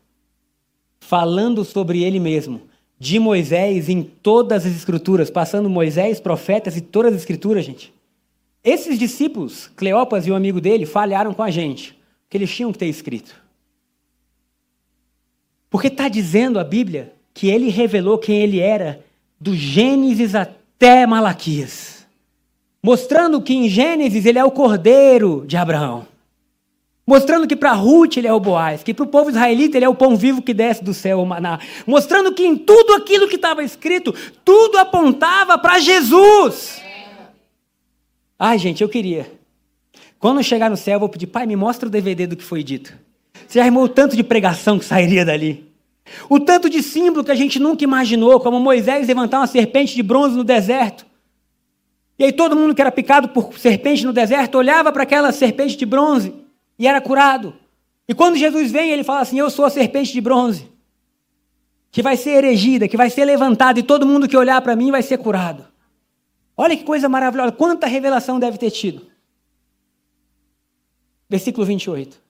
falando 1.00 1.64
sobre 1.64 2.02
ele 2.02 2.18
mesmo, 2.18 2.62
de 2.98 3.18
Moisés 3.18 3.88
em 3.88 4.02
todas 4.02 4.64
as 4.64 4.72
escrituras, 4.74 5.30
passando 5.30 5.68
Moisés, 5.68 6.20
profetas 6.20 6.76
e 6.76 6.80
todas 6.80 7.14
as 7.14 7.20
escrituras, 7.20 7.64
gente. 7.64 7.92
Esses 8.64 8.98
discípulos, 8.98 9.68
Cleopas 9.76 10.26
e 10.26 10.30
o 10.30 10.34
amigo 10.34 10.60
dele, 10.60 10.86
falharam 10.86 11.32
com 11.32 11.42
a 11.42 11.50
gente, 11.50 11.96
que 12.28 12.36
eles 12.36 12.54
tinham 12.54 12.72
que 12.72 12.78
ter 12.78 12.86
escrito. 12.86 13.34
Porque 15.70 15.88
está 15.88 16.08
dizendo 16.08 16.58
a 16.58 16.64
Bíblia 16.64 17.12
que 17.32 17.48
ele 17.48 17.68
revelou 17.68 18.18
quem 18.18 18.40
ele 18.40 18.60
era, 18.60 19.04
do 19.38 19.54
Gênesis 19.54 20.34
até 20.34 21.06
Malaquias 21.06 21.96
mostrando 22.86 23.42
que 23.42 23.52
em 23.52 23.68
Gênesis 23.68 24.24
ele 24.26 24.38
é 24.38 24.44
o 24.44 24.50
cordeiro 24.52 25.44
de 25.44 25.56
Abraão. 25.56 26.06
Mostrando 27.06 27.46
que 27.46 27.54
para 27.54 27.72
Ruth 27.72 28.16
ele 28.16 28.26
é 28.26 28.32
o 28.32 28.40
Boaz, 28.40 28.82
que 28.82 28.92
para 28.92 29.04
o 29.04 29.08
povo 29.08 29.30
israelita 29.30 29.78
ele 29.78 29.84
é 29.84 29.88
o 29.88 29.94
pão 29.94 30.16
vivo 30.16 30.42
que 30.42 30.52
desce 30.52 30.82
do 30.82 30.92
céu, 30.92 31.22
o 31.22 31.26
maná. 31.26 31.60
Mostrando 31.86 32.34
que 32.34 32.44
em 32.44 32.56
tudo 32.56 32.94
aquilo 32.94 33.28
que 33.28 33.36
estava 33.36 33.62
escrito, 33.62 34.12
tudo 34.44 34.76
apontava 34.76 35.56
para 35.56 35.78
Jesus. 35.78 36.82
Ai, 38.36 38.58
gente, 38.58 38.82
eu 38.82 38.88
queria. 38.88 39.30
Quando 40.18 40.38
eu 40.38 40.42
chegar 40.42 40.68
no 40.68 40.76
céu, 40.76 40.94
eu 40.94 41.00
vou 41.00 41.08
pedir, 41.08 41.28
pai, 41.28 41.46
me 41.46 41.54
mostra 41.54 41.86
o 41.86 41.90
DVD 41.90 42.26
do 42.26 42.36
que 42.36 42.42
foi 42.42 42.64
dito. 42.64 42.92
Você 43.46 43.60
já 43.60 43.64
armou 43.64 43.84
o 43.84 43.88
tanto 43.88 44.16
de 44.16 44.24
pregação 44.24 44.76
que 44.76 44.84
sairia 44.84 45.24
dali. 45.24 45.64
O 46.28 46.40
tanto 46.40 46.68
de 46.68 46.82
símbolo 46.82 47.22
que 47.22 47.30
a 47.30 47.36
gente 47.36 47.60
nunca 47.60 47.84
imaginou, 47.84 48.40
como 48.40 48.58
Moisés 48.58 49.06
levantar 49.06 49.38
uma 49.38 49.46
serpente 49.46 49.94
de 49.94 50.02
bronze 50.02 50.36
no 50.36 50.42
deserto. 50.42 51.06
E 52.18 52.24
aí 52.24 52.32
todo 52.32 52.56
mundo 52.56 52.74
que 52.74 52.80
era 52.80 52.90
picado 52.90 53.28
por 53.28 53.56
serpente 53.56 54.04
no 54.04 54.12
deserto 54.12 54.58
olhava 54.58 54.90
para 54.90 55.04
aquela 55.04 55.30
serpente 55.30 55.76
de 55.76 55.86
bronze 55.86 56.45
e 56.78 56.86
era 56.86 57.00
curado. 57.00 57.54
E 58.08 58.14
quando 58.14 58.36
Jesus 58.36 58.70
vem, 58.70 58.90
ele 58.90 59.04
fala 59.04 59.20
assim: 59.20 59.38
Eu 59.38 59.50
sou 59.50 59.64
a 59.64 59.70
serpente 59.70 60.12
de 60.12 60.20
bronze, 60.20 60.70
que 61.90 62.02
vai 62.02 62.16
ser 62.16 62.44
erigida, 62.44 62.88
que 62.88 62.96
vai 62.96 63.10
ser 63.10 63.24
levantada, 63.24 63.80
e 63.80 63.82
todo 63.82 64.06
mundo 64.06 64.28
que 64.28 64.36
olhar 64.36 64.60
para 64.62 64.76
mim 64.76 64.90
vai 64.90 65.02
ser 65.02 65.18
curado. 65.18 65.66
Olha 66.56 66.76
que 66.76 66.84
coisa 66.84 67.08
maravilhosa, 67.08 67.52
quanta 67.52 67.86
revelação 67.86 68.38
deve 68.38 68.58
ter 68.58 68.70
tido. 68.70 69.06
Versículo 71.28 71.66
28. 71.66 72.22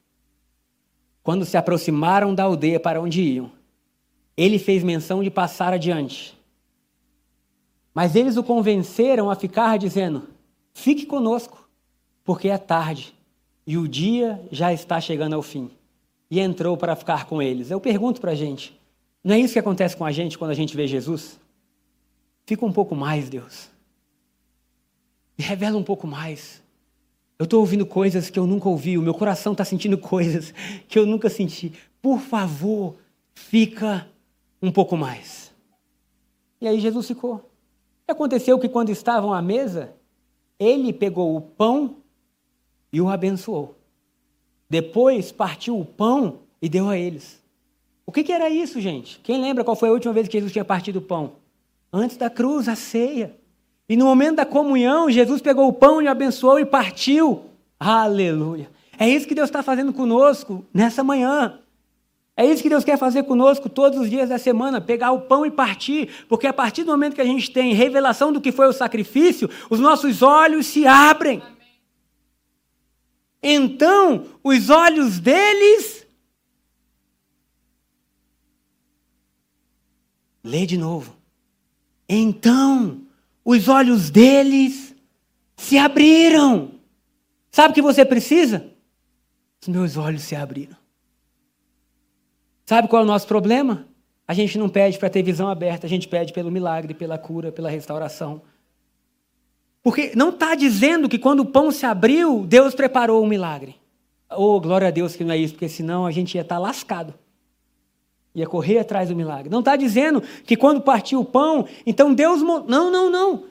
Quando 1.23 1.45
se 1.45 1.57
aproximaram 1.57 2.35
da 2.35 2.45
aldeia 2.45 2.81
para 2.81 3.01
onde 3.01 3.21
iam, 3.21 3.53
ele 4.37 4.59
fez 4.59 4.83
menção 4.83 5.23
de 5.23 5.31
passar 5.31 5.73
adiante. 5.73 6.37
Mas 7.93 8.15
eles 8.15 8.37
o 8.37 8.43
convenceram 8.43 9.31
a 9.31 9.35
ficar, 9.35 9.77
dizendo: 9.77 10.29
Fique 10.73 11.05
conosco, 11.05 11.69
porque 12.25 12.49
é 12.49 12.59
tarde 12.59 13.16
e 13.67 13.77
o 13.77 13.89
dia 13.89 14.41
já 14.51 14.73
está 14.73 15.01
chegando 15.01 15.35
ao 15.35 15.43
fim. 15.43 15.71
E 16.31 16.41
entrou 16.41 16.77
para 16.77 16.95
ficar 16.95 17.27
com 17.27 17.43
eles. 17.43 17.71
Eu 17.71 17.81
pergunto 17.81 18.21
para 18.21 18.33
a 18.33 18.35
gente: 18.35 18.79
não 19.23 19.35
é 19.35 19.39
isso 19.39 19.53
que 19.53 19.59
acontece 19.59 19.97
com 19.97 20.05
a 20.05 20.13
gente 20.13 20.39
quando 20.39 20.53
a 20.53 20.55
gente 20.55 20.77
vê 20.77 20.87
Jesus? 20.87 21.39
Fica 22.47 22.65
um 22.65 22.73
pouco 22.73 22.95
mais, 22.95 23.29
Deus. 23.29 23.69
Me 25.37 25.45
revela 25.45 25.77
um 25.77 25.83
pouco 25.83 26.07
mais. 26.07 26.63
Eu 27.39 27.45
estou 27.45 27.61
ouvindo 27.61 27.85
coisas 27.85 28.31
que 28.31 28.39
eu 28.39 28.47
nunca 28.47 28.69
ouvi, 28.69 28.97
o 28.97 29.03
meu 29.03 29.13
coração 29.13 29.53
está 29.53 29.65
sentindo 29.65 29.99
coisas 29.99 30.55
que 30.89 30.99
eu 30.99 31.05
nunca 31.05 31.29
senti. 31.29 31.73
Por 32.01 32.21
favor, 32.21 32.95
fica 33.35 34.09
um 34.63 34.71
pouco 34.71 34.97
mais. 34.97 35.53
E 36.61 36.67
aí 36.67 36.81
Jesus 36.81 37.07
ficou. 37.07 37.51
Aconteceu 38.09 38.59
que 38.59 38.69
quando 38.69 38.91
estavam 38.91 39.33
à 39.33 39.43
mesa, 39.43 39.93
ele 40.59 40.93
pegou 40.93 41.37
o 41.37 41.41
pão 41.41 41.97
e 42.93 43.01
o 43.01 43.09
abençoou. 43.09 43.77
Depois 44.69 45.31
partiu 45.31 45.79
o 45.79 45.85
pão 45.85 46.41
e 46.61 46.69
deu 46.69 46.89
a 46.89 46.99
eles. 46.99 47.43
O 48.05 48.13
que, 48.13 48.23
que, 48.23 48.33
era 48.33 48.49
isso, 48.49 48.81
gente? 48.81 49.21
Quem 49.23 49.41
lembra 49.41 49.65
qual 49.65 49.77
foi 49.77 49.89
a 49.89 49.93
última 49.93 50.13
vez 50.13 50.29
que 50.29 50.37
Jesus 50.37 50.53
tinha 50.53 50.65
partido 50.65 51.01
o 51.01 51.03
pão? 51.03 51.33
Antes 51.93 52.17
da 52.17 52.31
cruz, 52.31 52.69
a 52.69 52.77
ceia. 52.77 53.37
E 53.89 53.97
no 53.97 54.05
momento 54.05 54.37
da 54.37 54.47
comunhão, 54.47 55.11
Jesus 55.11 55.41
pegou 55.41 55.69
o 55.69 55.73
pão 55.73 56.01
e 56.01 56.09
abençoou 56.09 56.59
e 56.59 56.65
partiu. 56.65 57.45
Aleluia. 57.79 58.71
É 58.99 59.09
isso 59.09 59.27
que 59.27 59.35
Deus 59.35 59.49
está 59.49 59.63
fazendo 59.63 59.93
conosco 59.93 60.65
nessa 60.73 61.05
manhã. 61.05 61.61
É 62.37 62.45
isso 62.45 62.63
que 62.63 62.69
Deus 62.69 62.85
quer 62.85 62.99
fazer 62.99 63.23
conosco 63.23 63.69
todos 63.69 63.99
os 63.99 64.11
dias 64.11 64.29
da 64.29 64.39
semana, 64.39 64.81
pegar 64.81 65.13
o 65.13 65.23
pão 65.23 65.47
e 65.47 65.51
partir, 65.51 66.11
porque 66.29 66.47
a 66.47 66.53
partir 66.53 66.85
do 66.85 66.91
momento 66.91 67.15
que 67.15 67.21
a 67.21 67.25
gente 67.25 67.51
tem 67.51 67.73
revelação 67.73 68.31
do 68.31 68.43
que 68.43 68.53
foi 68.53 68.67
o 68.67 68.75
sacrifício, 68.75 69.49
os 69.71 69.81
nossos 69.81 70.21
olhos 70.21 70.67
se 70.67 70.87
abrem. 70.87 71.43
Então, 73.43 74.27
os 74.43 74.71
olhos 74.71 75.21
deles. 75.21 76.07
Lê 80.43 80.67
de 80.67 80.77
novo. 80.77 81.17
Então, 82.09 83.03
os 83.45 83.69
olhos 83.69 84.11
deles 84.11 84.95
se 85.57 85.79
abriram. 85.79 86.73
Sabe 87.51 87.73
o 87.73 87.75
que 87.75 87.83
você 87.83 88.05
precisa? 88.05 88.71
Os 89.61 89.69
meus 89.69 89.97
olhos 89.97 90.23
se 90.23 90.37
abriram. 90.37 90.77
Sabe 92.65 92.89
qual 92.89 93.03
é 93.03 93.05
o 93.05 93.09
nosso 93.09 93.27
problema? 93.27 93.87
A 94.29 94.35
gente 94.35 94.59
não 94.59 94.69
pede 94.69 94.99
para 94.99 95.09
ter 95.09 95.23
visão 95.23 95.49
aberta, 95.49 95.87
a 95.87 95.89
gente 95.89 96.09
pede 96.09 96.33
pelo 96.33 96.51
milagre, 96.51 96.95
pela 96.95 97.17
cura, 97.17 97.53
pela 97.53 97.71
restauração. 97.71 98.43
Porque 99.87 100.11
não 100.17 100.31
está 100.31 100.57
dizendo 100.57 101.09
que 101.09 101.17
quando 101.17 101.39
o 101.39 101.47
pão 101.47 101.71
se 101.71 101.87
abriu, 101.87 102.45
Deus 102.45 102.75
preparou 102.75 103.23
um 103.23 103.29
milagre. 103.29 103.77
Oh, 104.29 104.61
glória 104.61 104.89
a 104.89 104.91
Deus 104.91 105.15
que 105.15 105.23
não 105.23 105.33
é 105.33 105.39
isso, 105.39 105.55
porque 105.55 105.69
senão 105.69 106.05
a 106.05 106.11
gente 106.11 106.35
ia 106.35 106.41
estar 106.41 106.57
tá 106.57 106.61
lascado. 106.61 107.15
Ia 108.35 108.49
correr 108.49 108.81
atrás 108.81 109.11
do 109.11 109.15
milagre. 109.15 109.49
Não 109.49 109.61
está 109.61 109.77
dizendo 109.77 110.21
que 110.45 110.57
quando 110.57 110.81
partiu 110.81 111.21
o 111.21 111.25
pão, 111.25 111.69
então 111.87 112.13
Deus. 112.13 112.43
Não, 112.43 112.91
não, 112.91 113.09
não. 113.09 113.45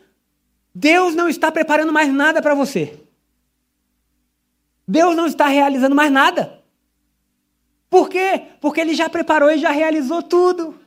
Deus 0.74 1.16
não 1.16 1.30
está 1.30 1.50
preparando 1.54 1.94
mais 1.94 2.12
nada 2.12 2.42
para 2.42 2.54
você. 2.54 3.00
Deus 4.86 5.16
não 5.16 5.28
está 5.28 5.48
realizando 5.48 5.96
mais 5.96 6.12
nada. 6.12 6.62
Por 7.90 8.10
quê? 8.10 8.42
Porque 8.60 8.82
ele 8.82 8.94
já 8.94 9.08
preparou 9.08 9.50
e 9.52 9.58
já 9.58 9.72
realizou 9.72 10.22
tudo. 10.22 10.78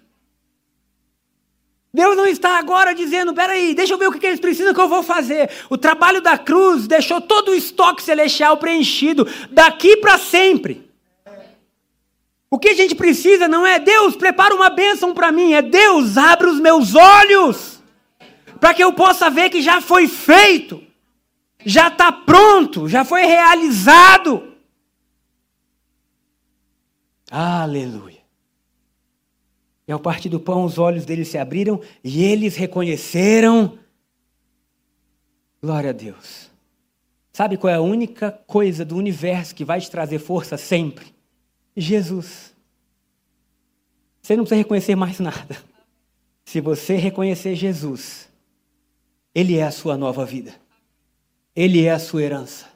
Deus 1.92 2.16
não 2.16 2.26
está 2.26 2.58
agora 2.58 2.94
dizendo, 2.94 3.32
peraí, 3.32 3.74
deixa 3.74 3.94
eu 3.94 3.98
ver 3.98 4.08
o 4.08 4.12
que 4.12 4.26
eles 4.26 4.40
precisam 4.40 4.74
que 4.74 4.80
eu 4.80 4.88
vou 4.88 5.02
fazer. 5.02 5.50
O 5.70 5.78
trabalho 5.78 6.20
da 6.20 6.36
cruz 6.36 6.86
deixou 6.86 7.20
todo 7.20 7.50
o 7.50 7.54
estoque 7.54 8.02
celestial 8.02 8.58
preenchido 8.58 9.26
daqui 9.50 9.96
para 9.96 10.18
sempre. 10.18 10.88
O 12.50 12.58
que 12.58 12.70
a 12.70 12.74
gente 12.74 12.94
precisa 12.94 13.46
não 13.48 13.66
é 13.66 13.78
Deus, 13.78 14.16
prepara 14.16 14.54
uma 14.54 14.70
bênção 14.70 15.12
para 15.12 15.30
mim, 15.30 15.52
é 15.52 15.62
Deus, 15.62 16.16
abre 16.16 16.48
os 16.48 16.60
meus 16.60 16.94
olhos 16.94 17.78
para 18.58 18.74
que 18.74 18.82
eu 18.82 18.92
possa 18.92 19.30
ver 19.30 19.50
que 19.50 19.62
já 19.62 19.80
foi 19.80 20.08
feito, 20.08 20.82
já 21.64 21.88
está 21.88 22.10
pronto, 22.10 22.88
já 22.88 23.04
foi 23.04 23.22
realizado. 23.22 24.54
Aleluia. 27.30 28.17
E 29.88 29.92
ao 29.92 29.98
partir 29.98 30.28
do 30.28 30.38
pão, 30.38 30.64
os 30.64 30.78
olhos 30.78 31.06
deles 31.06 31.28
se 31.28 31.38
abriram 31.38 31.80
e 32.04 32.22
eles 32.22 32.56
reconheceram. 32.56 33.78
Glória 35.62 35.88
a 35.90 35.94
Deus. 35.94 36.50
Sabe 37.32 37.56
qual 37.56 37.72
é 37.72 37.76
a 37.76 37.80
única 37.80 38.30
coisa 38.30 38.84
do 38.84 38.96
universo 38.96 39.54
que 39.54 39.64
vai 39.64 39.80
te 39.80 39.90
trazer 39.90 40.18
força 40.18 40.58
sempre? 40.58 41.06
Jesus. 41.74 42.54
Você 44.20 44.36
não 44.36 44.44
precisa 44.44 44.58
reconhecer 44.58 44.94
mais 44.94 45.20
nada. 45.20 45.56
Se 46.44 46.60
você 46.60 46.96
reconhecer 46.96 47.54
Jesus, 47.54 48.28
Ele 49.34 49.56
é 49.56 49.62
a 49.62 49.70
sua 49.70 49.96
nova 49.96 50.26
vida. 50.26 50.54
Ele 51.56 51.84
é 51.84 51.92
a 51.92 51.98
sua 51.98 52.22
herança. 52.22 52.66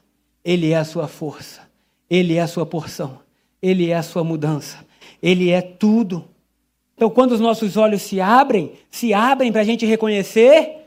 Ele 0.42 0.70
é 0.70 0.76
a 0.76 0.84
sua 0.84 1.06
força. 1.06 1.60
Ele 2.08 2.36
é 2.36 2.40
a 2.40 2.46
sua 2.46 2.64
porção. 2.64 3.20
Ele 3.60 3.90
é 3.90 3.96
a 3.96 4.02
sua 4.02 4.24
mudança. 4.24 4.84
Ele 5.22 5.50
é 5.50 5.60
tudo. 5.60 6.31
Então, 7.02 7.10
quando 7.10 7.32
os 7.32 7.40
nossos 7.40 7.76
olhos 7.76 8.00
se 8.00 8.20
abrem, 8.20 8.74
se 8.88 9.12
abrem 9.12 9.50
para 9.50 9.62
a 9.62 9.64
gente 9.64 9.84
reconhecer 9.84 10.86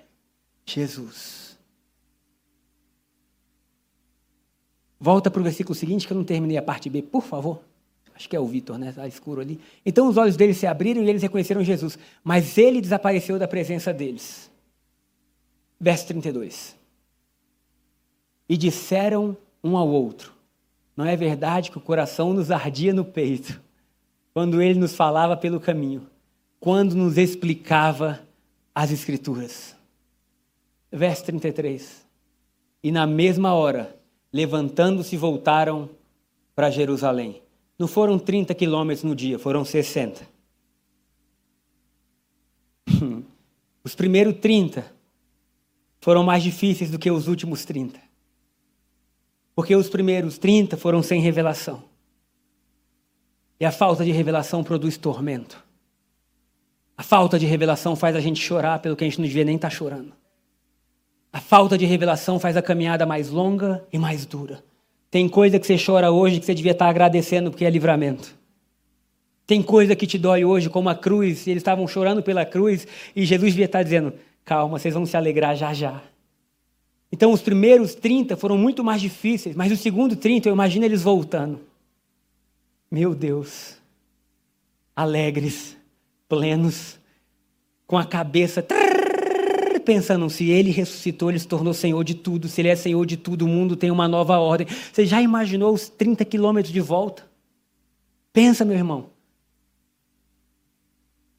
Jesus. 0.66 1.58
Volta 4.98 5.30
para 5.30 5.42
o 5.42 5.44
versículo 5.44 5.76
seguinte, 5.76 6.08
que 6.08 6.14
eu 6.14 6.16
não 6.16 6.24
terminei 6.24 6.56
a 6.56 6.62
parte 6.62 6.90
B, 6.90 7.02
por 7.02 7.22
favor. 7.22 7.60
Acho 8.16 8.30
que 8.30 8.36
é 8.38 8.40
o 8.40 8.46
Vitor, 8.46 8.78
né? 8.78 8.92
Está 8.92 9.06
escuro 9.06 9.42
ali. 9.42 9.60
Então 9.86 10.08
os 10.08 10.16
olhos 10.16 10.38
deles 10.38 10.56
se 10.56 10.66
abriram 10.66 11.04
e 11.04 11.10
eles 11.10 11.22
reconheceram 11.22 11.62
Jesus. 11.66 12.00
Mas 12.24 12.58
ele 12.58 12.80
desapareceu 12.80 13.38
da 13.38 13.46
presença 13.46 13.94
deles. 13.94 14.50
Verso 15.78 16.08
32. 16.08 16.78
E 18.48 18.56
disseram 18.56 19.36
um 19.62 19.76
ao 19.76 19.90
outro: 19.90 20.32
não 20.96 21.06
é 21.06 21.18
verdade 21.18 21.72
que 21.72 21.78
o 21.78 21.82
coração 21.82 22.32
nos 22.32 22.52
ardia 22.52 22.94
no 22.94 23.04
peito 23.04 23.65
quando 24.36 24.62
ele 24.62 24.78
nos 24.78 24.94
falava 24.94 25.38
pelo 25.38 25.62
caminho, 25.62 26.10
quando 26.60 26.94
nos 26.94 27.18
explicava 27.18 28.20
as 28.76 28.92
Escrituras? 28.92 29.74
Verso 30.92 31.24
33. 31.24 32.06
E 32.84 32.92
na 32.92 33.08
mesma 33.08 33.54
hora, 33.54 33.98
levantando-se, 34.34 35.16
voltaram 35.16 35.90
para 36.54 36.70
Jerusalém. 36.70 37.42
Não 37.80 37.88
foram 37.88 38.20
30 38.20 38.54
quilômetros 38.54 39.06
no 39.06 39.16
dia, 39.16 39.40
foram 39.40 39.64
60. 39.64 40.28
Os 43.86 43.96
primeiros 43.96 44.38
30 44.42 44.94
foram 46.02 46.26
mais 46.26 46.44
difíceis 46.44 46.92
do 46.92 47.00
que 47.00 47.10
os 47.10 47.30
últimos 47.30 47.64
30. 47.64 48.02
Porque 49.56 49.74
os 49.74 49.88
primeiros 49.88 50.38
30 50.38 50.76
foram 50.76 51.02
sem 51.02 51.22
revelação. 51.22 51.95
E 53.60 53.66
a 53.66 53.72
falta 53.72 54.04
de 54.04 54.12
revelação 54.12 54.64
produz 54.64 54.98
tormento. 54.98 55.64
A 56.98 57.04
falta 57.04 57.38
de 57.38 57.46
revelação 57.46 57.96
faz 57.96 58.16
a 58.16 58.20
gente 58.20 58.40
chorar 58.40 58.80
pelo 58.80 58.96
que 58.96 59.04
a 59.04 59.08
gente 59.08 59.20
não 59.20 59.28
devia 59.28 59.46
nem 59.46 59.56
estar 59.56 59.70
tá 59.70 59.76
chorando. 59.76 60.14
A 61.32 61.40
falta 61.42 61.78
de 61.78 61.86
revelação 61.86 62.40
faz 62.40 62.56
a 62.56 62.62
caminhada 62.62 63.06
mais 63.06 63.30
longa 63.30 63.86
e 63.92 63.98
mais 63.98 64.26
dura. 64.26 64.64
Tem 65.12 65.28
coisa 65.28 65.60
que 65.60 65.68
você 65.68 65.78
chora 65.78 66.12
hoje 66.12 66.40
que 66.40 66.46
você 66.46 66.54
devia 66.54 66.72
estar 66.72 66.86
tá 66.86 66.92
agradecendo 66.92 67.52
porque 67.52 67.66
é 67.66 67.70
livramento. 67.70 68.36
Tem 69.46 69.62
coisa 69.62 69.96
que 69.96 70.08
te 70.08 70.18
dói 70.18 70.44
hoje, 70.44 70.70
como 70.70 70.90
a 70.90 70.96
cruz, 70.96 71.46
eles 71.48 71.62
estavam 71.62 71.88
chorando 71.88 72.24
pela 72.24 72.46
cruz, 72.46 72.88
e 73.16 73.26
Jesus 73.26 73.52
devia 73.52 73.66
estar 73.66 73.80
tá 73.80 73.84
dizendo: 73.84 74.14
calma, 74.44 74.80
vocês 74.80 74.94
vão 74.94 75.06
se 75.06 75.16
alegrar 75.16 75.56
já 75.56 75.74
já. 75.74 76.02
Então, 77.12 77.32
os 77.32 77.42
primeiros 77.42 77.94
30 77.96 78.36
foram 78.36 78.58
muito 78.58 78.84
mais 78.84 79.02
difíceis, 79.02 79.56
mas 79.56 79.72
o 79.72 79.78
segundo 79.78 80.16
30, 80.16 80.50
eu 80.50 80.54
imagino 80.54 80.86
eles 80.86 81.04
voltando. 81.04 81.60
Meu 82.90 83.16
Deus, 83.16 83.78
alegres, 84.96 85.76
plenos, 86.28 87.00
com 87.88 87.98
a 87.98 88.06
cabeça 88.06 88.62
trrr, 88.62 89.80
pensando: 89.84 90.30
se 90.30 90.50
ele 90.50 90.72
ressuscitou, 90.72 91.30
ele 91.30 91.40
se 91.40 91.48
tornou 91.48 91.74
Senhor 91.74 92.04
de 92.04 92.16
tudo, 92.16 92.48
se 92.48 92.62
ele 92.62 92.70
é 92.70 92.76
Senhor 92.76 93.06
de 93.06 93.18
tudo, 93.18 93.46
o 93.46 93.48
mundo 93.48 93.76
tem 93.76 93.92
uma 93.92 94.08
nova 94.08 94.38
ordem. 94.38 94.68
Você 94.68 95.06
já 95.06 95.22
imaginou 95.22 95.74
os 95.74 95.90
30 95.90 96.24
quilômetros 96.26 96.74
de 96.74 96.82
volta? 96.82 97.30
Pensa, 98.34 98.66
meu 98.66 98.76
irmão. 98.76 99.10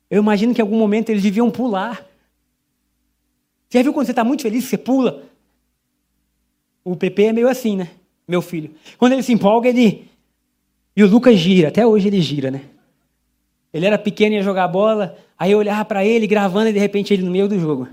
Eu 0.08 0.22
imagino 0.22 0.54
que 0.54 0.60
em 0.60 0.62
algum 0.62 0.78
momento 0.78 1.10
eles 1.10 1.22
deviam 1.22 1.50
pular. 1.50 2.06
Você 3.68 3.78
já 3.78 3.82
viu 3.82 3.92
quando 3.92 4.06
você 4.06 4.12
está 4.12 4.24
muito 4.24 4.42
feliz, 4.42 4.64
você 4.64 4.78
pula? 4.78 5.24
O 6.84 6.94
PP 6.94 7.24
é 7.24 7.32
meio 7.32 7.48
assim, 7.48 7.76
né? 7.76 7.90
Meu 8.28 8.40
filho. 8.40 8.72
Quando 8.96 9.12
ele 9.12 9.22
se 9.22 9.32
empolga, 9.32 9.68
ele. 9.68 10.08
E 10.96 11.04
o 11.04 11.06
Lucas 11.06 11.36
gira, 11.36 11.68
até 11.68 11.86
hoje 11.86 12.08
ele 12.08 12.20
gira, 12.22 12.50
né? 12.50 12.62
Ele 13.72 13.84
era 13.84 13.98
pequeno 13.98 14.34
e 14.34 14.38
ia 14.38 14.42
jogar 14.42 14.66
bola, 14.68 15.16
aí 15.38 15.52
eu 15.52 15.58
olhava 15.58 15.84
para 15.84 16.04
ele 16.04 16.26
gravando 16.26 16.70
e 16.70 16.72
de 16.72 16.78
repente 16.78 17.12
ele 17.12 17.22
no 17.22 17.30
meio 17.30 17.46
do 17.46 17.58
jogo. 17.58 17.86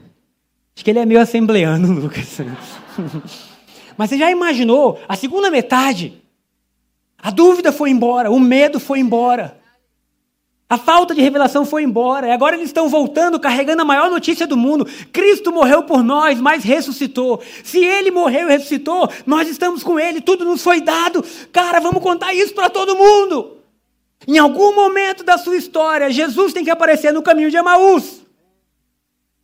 Acho 0.73 0.85
que 0.85 0.89
ele 0.89 0.99
é 0.99 1.05
meio 1.05 1.19
assembleano, 1.19 1.91
Lucas. 1.99 2.39
Mas 3.97 4.09
você 4.09 4.17
já 4.17 4.31
imaginou 4.31 4.99
a 5.07 5.15
segunda 5.15 5.51
metade? 5.51 6.13
A 7.17 7.29
dúvida 7.29 7.71
foi 7.71 7.89
embora, 7.89 8.31
o 8.31 8.39
medo 8.39 8.79
foi 8.79 8.99
embora. 8.99 9.57
A 10.73 10.77
falta 10.79 11.13
de 11.13 11.21
revelação 11.21 11.67
foi 11.67 11.83
embora, 11.83 12.25
e 12.25 12.31
agora 12.31 12.55
eles 12.55 12.65
estão 12.65 12.89
voltando 12.89 13.39
carregando 13.39 13.83
a 13.83 13.85
maior 13.85 14.09
notícia 14.09 14.47
do 14.47 14.57
mundo. 14.57 14.87
Cristo 15.11 15.51
morreu 15.51 15.83
por 15.83 16.03
nós, 16.03 16.41
mas 16.41 16.63
ressuscitou. 16.63 17.43
Se 17.63 17.77
ele 17.77 18.09
morreu 18.09 18.49
e 18.49 18.53
ressuscitou, 18.53 19.07
nós 19.23 19.47
estamos 19.47 19.83
com 19.83 19.99
ele, 19.99 20.19
tudo 20.19 20.43
nos 20.43 20.63
foi 20.63 20.81
dado. 20.81 21.23
Cara, 21.51 21.79
vamos 21.79 22.01
contar 22.01 22.33
isso 22.33 22.55
para 22.55 22.71
todo 22.71 22.95
mundo. 22.95 23.59
Em 24.27 24.39
algum 24.39 24.73
momento 24.73 25.23
da 25.23 25.37
sua 25.37 25.55
história, 25.57 26.09
Jesus 26.09 26.53
tem 26.53 26.63
que 26.63 26.71
aparecer 26.71 27.13
no 27.13 27.21
caminho 27.21 27.51
de 27.51 27.57
Emaús. 27.57 28.23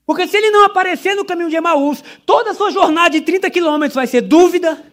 Porque 0.07 0.25
se 0.25 0.35
ele 0.35 0.49
não 0.49 0.65
aparecer 0.65 1.13
no 1.13 1.23
caminho 1.23 1.51
de 1.51 1.55
Emaús, 1.55 2.03
toda 2.25 2.49
a 2.49 2.55
sua 2.55 2.71
jornada 2.71 3.11
de 3.11 3.21
30 3.21 3.51
quilômetros 3.51 3.93
vai 3.93 4.07
ser 4.07 4.21
dúvida, 4.21 4.83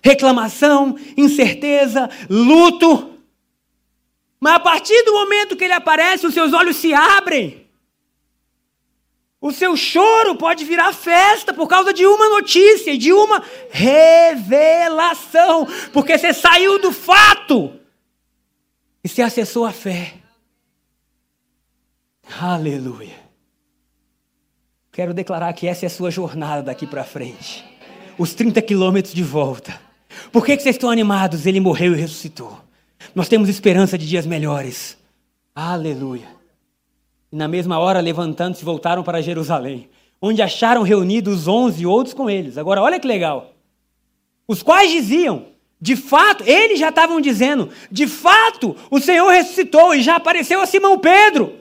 reclamação, 0.00 0.94
incerteza, 1.16 2.08
luto. 2.28 3.09
Mas 4.40 4.54
a 4.54 4.60
partir 4.60 5.02
do 5.04 5.12
momento 5.12 5.54
que 5.54 5.64
ele 5.64 5.74
aparece, 5.74 6.26
os 6.26 6.32
seus 6.32 6.54
olhos 6.54 6.76
se 6.76 6.94
abrem. 6.94 7.68
O 9.38 9.52
seu 9.52 9.76
choro 9.76 10.34
pode 10.34 10.64
virar 10.64 10.92
festa 10.92 11.52
por 11.52 11.68
causa 11.68 11.92
de 11.92 12.06
uma 12.06 12.28
notícia, 12.28 12.96
de 12.96 13.12
uma 13.12 13.42
revelação. 13.70 15.66
Porque 15.92 16.16
você 16.16 16.32
saiu 16.32 16.78
do 16.78 16.90
fato 16.90 17.78
e 19.04 19.08
se 19.08 19.22
acessou 19.22 19.64
a 19.66 19.72
fé. 19.72 20.14
Aleluia. 22.40 23.18
Quero 24.92 25.14
declarar 25.14 25.52
que 25.52 25.66
essa 25.66 25.86
é 25.86 25.88
a 25.88 25.90
sua 25.90 26.10
jornada 26.10 26.62
daqui 26.62 26.86
para 26.86 27.04
frente. 27.04 27.64
Os 28.18 28.34
30 28.34 28.60
quilômetros 28.62 29.14
de 29.14 29.22
volta. 29.22 29.80
Por 30.30 30.44
que, 30.44 30.56
que 30.56 30.62
vocês 30.62 30.76
estão 30.76 30.90
animados? 30.90 31.46
Ele 31.46 31.60
morreu 31.60 31.94
e 31.94 31.96
ressuscitou. 31.96 32.69
Nós 33.14 33.28
temos 33.28 33.48
esperança 33.48 33.96
de 33.96 34.06
dias 34.06 34.26
melhores. 34.26 34.96
Aleluia. 35.54 36.28
E 37.32 37.36
na 37.36 37.48
mesma 37.48 37.78
hora, 37.78 38.00
levantando-se, 38.00 38.64
voltaram 38.64 39.02
para 39.02 39.22
Jerusalém, 39.22 39.88
onde 40.20 40.42
acharam 40.42 40.82
reunidos 40.82 41.46
onze 41.48 41.86
outros 41.86 42.14
com 42.14 42.28
eles. 42.28 42.58
Agora, 42.58 42.82
olha 42.82 42.98
que 42.98 43.06
legal. 43.06 43.54
Os 44.46 44.62
quais 44.62 44.90
diziam: 44.90 45.46
de 45.80 45.96
fato, 45.96 46.44
eles 46.44 46.78
já 46.78 46.90
estavam 46.90 47.20
dizendo, 47.20 47.70
de 47.90 48.06
fato, 48.06 48.76
o 48.90 49.00
Senhor 49.00 49.30
ressuscitou 49.30 49.94
e 49.94 50.02
já 50.02 50.16
apareceu 50.16 50.60
a 50.60 50.66
Simão 50.66 50.98
Pedro. 50.98 51.54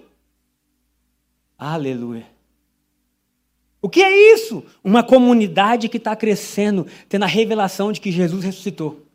Aleluia. 1.58 2.28
O 3.82 3.88
que 3.88 4.02
é 4.02 4.34
isso? 4.34 4.64
Uma 4.84 5.04
comunidade 5.04 5.88
que 5.88 5.98
está 5.98 6.16
crescendo, 6.16 6.86
tendo 7.08 7.24
a 7.24 7.28
revelação 7.28 7.92
de 7.92 8.02
que 8.02 8.12
Jesus 8.12 8.44
ressuscitou. 8.44 9.06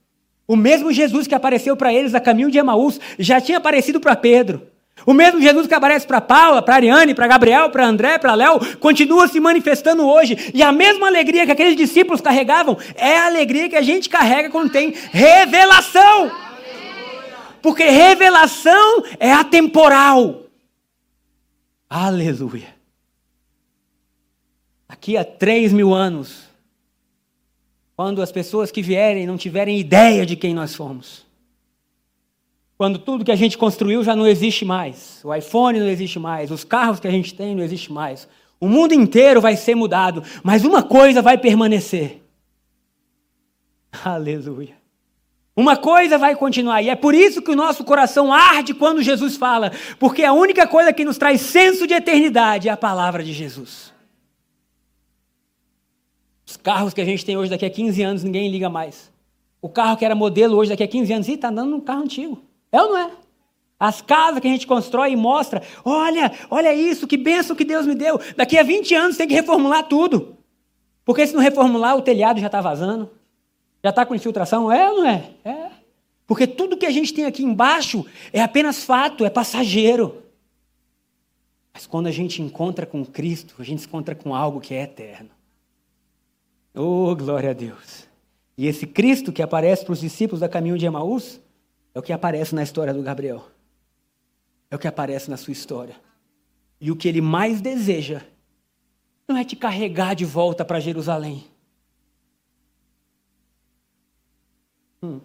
O 0.46 0.57
mesmo 0.57 0.92
Jesus 0.92 1.26
que 1.26 1.35
apareceu 1.35 1.76
para 1.76 1.92
eles 1.92 2.14
a 2.14 2.20
caminho 2.20 2.50
de 2.50 2.59
Emaús 2.59 3.00
já 3.18 3.40
tinha 3.40 3.59
aparecido 3.59 3.98
para 3.98 4.14
Pedro. 4.14 4.74
O 5.07 5.12
mesmo 5.12 5.40
Jesus 5.40 5.66
que 5.66 5.74
aparece 5.74 6.07
para 6.07 6.20
Paula, 6.20 6.62
para 6.62 6.76
Ariane, 6.76 7.14
para 7.14 7.26
Gabriel, 7.26 7.70
para 7.70 7.87
André, 7.87 8.18
para 8.18 8.35
Léo, 8.35 8.61
continua 8.78 9.28
se 9.28 9.38
manifestando 9.38 10.07
hoje. 10.07 10.50
E 10.54 10.62
a 10.62 10.72
mesma 10.72 11.09
alegria 11.09 11.44
que 11.44 11.52
aqueles 11.52 11.76
discípulos 11.76 12.20
carregavam 12.20 12.78
é 12.94 13.18
a 13.18 13.26
alegria 13.26 13.68
que 13.68 13.76
a 13.76 13.83
gente 13.83 14.09
carrega 14.09 14.50
quando 14.50 14.70
tem 14.70 14.94
revelação. 15.11 16.30
Porque 17.61 17.85
revelação 17.85 19.04
é 19.18 19.33
atemporal. 19.33 20.44
Aleluia. 21.88 22.74
Aqui 24.88 25.16
há 25.16 25.24
três 25.24 25.72
mil 25.72 25.92
anos, 25.92 26.43
quando 27.96 28.20
as 28.20 28.33
pessoas 28.33 28.70
que 28.70 28.83
vierem 28.83 29.26
não 29.26 29.37
tiverem 29.37 29.78
ideia 29.78 30.26
de 30.26 30.37
quem 30.37 30.52
nós 30.52 30.70
somos. 30.72 31.24
Quando 32.76 32.98
tudo 32.98 33.24
que 33.24 33.30
a 33.30 33.37
gente 33.37 33.57
construiu 33.57 34.02
já 34.02 34.16
não 34.16 34.26
existe 34.26 34.64
mais. 34.64 35.20
O 35.24 35.33
iPhone 35.33 35.78
não 35.78 35.88
existe 35.88 36.18
mais, 36.18 36.50
os 36.50 36.64
carros 36.64 36.98
que 36.98 37.07
a 37.07 37.11
gente 37.11 37.33
tem 37.35 37.54
não 37.54 37.62
existe 37.62 37.92
mais. 37.92 38.28
O 38.61 38.68
mundo 38.68 38.94
inteiro 38.94 39.40
vai 39.40 39.57
ser 39.57 39.74
mudado, 39.74 40.22
mas 40.42 40.64
uma 40.64 40.83
coisa 40.83 41.22
vai 41.22 41.38
permanecer. 41.38 42.22
Aleluia. 44.04 44.76
Uma 45.57 45.76
coisa 45.76 46.18
vai 46.18 46.35
continuar, 46.35 46.83
e 46.83 46.88
é 46.88 46.96
por 46.96 47.14
isso 47.14 47.40
que 47.40 47.52
o 47.52 47.57
nosso 47.57 47.85
coração 47.85 48.33
arde 48.33 48.74
quando 48.74 49.00
Jesus 49.00 49.37
fala, 49.37 49.70
porque 50.00 50.24
a 50.24 50.33
única 50.33 50.66
coisa 50.66 50.92
que 50.92 51.04
nos 51.04 51.16
traz 51.16 51.42
senso 51.42 51.87
de 51.87 51.94
eternidade 51.94 52.68
é 52.68 52.72
a 52.72 52.76
palavra 52.76 53.22
de 53.22 53.33
Jesus. 53.33 53.93
Os 56.64 56.72
carros 56.72 56.94
que 56.94 57.00
a 57.03 57.05
gente 57.05 57.27
tem 57.27 57.37
hoje, 57.37 57.50
daqui 57.50 57.66
a 57.66 57.68
15 57.68 58.03
anos, 58.03 58.24
ninguém 58.24 58.50
liga 58.50 58.70
mais. 58.70 59.12
O 59.61 59.68
carro 59.68 59.98
que 59.98 60.05
era 60.05 60.14
modelo 60.14 60.57
hoje, 60.57 60.70
daqui 60.70 60.83
a 60.83 60.88
15 60.88 61.12
anos, 61.12 61.29
está 61.29 61.48
andando 61.48 61.72
num 61.72 61.81
carro 61.81 62.05
antigo. 62.05 62.42
É 62.72 62.81
ou 62.81 62.88
não 62.88 62.96
é? 62.96 63.11
As 63.79 64.00
casas 64.00 64.40
que 64.40 64.48
a 64.48 64.50
gente 64.50 64.66
constrói 64.66 65.11
e 65.11 65.16
mostra, 65.16 65.62
olha, 65.85 66.33
olha 66.50 66.72
isso, 66.72 67.07
que 67.07 67.18
benção 67.18 67.55
que 67.55 67.66
Deus 67.66 67.87
me 67.87 67.94
deu. 67.94 68.18
Daqui 68.35 68.57
a 68.57 68.62
20 68.62 68.94
anos 68.94 69.16
tem 69.18 69.29
que 69.29 69.35
reformular 69.35 69.87
tudo. 69.88 70.38
Porque 71.05 71.27
se 71.27 71.35
não 71.35 71.42
reformular, 71.42 71.98
o 71.98 72.00
telhado 72.00 72.40
já 72.40 72.46
está 72.46 72.62
vazando. 72.62 73.11
Já 73.83 73.90
está 73.90 74.07
com 74.07 74.14
infiltração, 74.14 74.72
é 74.72 74.90
ou 74.90 75.03
não 75.03 75.07
é? 75.07 75.31
É. 75.44 75.70
Porque 76.27 76.46
tudo 76.46 76.79
que 76.79 76.87
a 76.87 76.90
gente 76.90 77.12
tem 77.12 77.27
aqui 77.27 77.44
embaixo 77.44 78.07
é 78.33 78.40
apenas 78.40 78.83
fato, 78.83 79.27
é 79.27 79.29
passageiro. 79.29 80.22
Mas 81.74 81.87
quando 81.87 82.07
a 82.07 82.11
gente 82.11 82.40
encontra 82.40 82.87
com 82.87 83.05
Cristo, 83.05 83.55
a 83.59 83.62
gente 83.62 83.83
se 83.83 83.87
encontra 83.87 84.14
com 84.14 84.35
algo 84.35 84.62
que 84.62 84.72
é 84.72 84.85
eterno. 84.85 85.29
Oh, 86.74 87.14
glória 87.14 87.50
a 87.50 87.52
Deus. 87.52 88.08
E 88.58 88.66
esse 88.66 88.87
Cristo 88.87 89.32
que 89.32 89.42
aparece 89.42 89.84
para 89.84 89.92
os 89.92 90.00
discípulos 90.00 90.40
da 90.40 90.48
caminho 90.48 90.76
de 90.76 90.87
Emaús 90.87 91.40
é 91.94 91.98
o 91.98 92.02
que 92.02 92.12
aparece 92.12 92.54
na 92.54 92.62
história 92.62 92.92
do 92.92 93.02
Gabriel. 93.02 93.44
É 94.70 94.74
o 94.74 94.78
que 94.78 94.88
aparece 94.88 95.30
na 95.30 95.37
sua 95.37 95.52
história. 95.52 95.94
E 96.80 96.90
o 96.90 96.96
que 96.96 97.06
ele 97.06 97.20
mais 97.20 97.60
deseja 97.60 98.22
não 99.28 99.37
é 99.37 99.44
te 99.44 99.54
carregar 99.54 100.14
de 100.14 100.24
volta 100.24 100.64
para 100.64 100.80
Jerusalém. 100.80 101.44
Hum. 105.00 105.20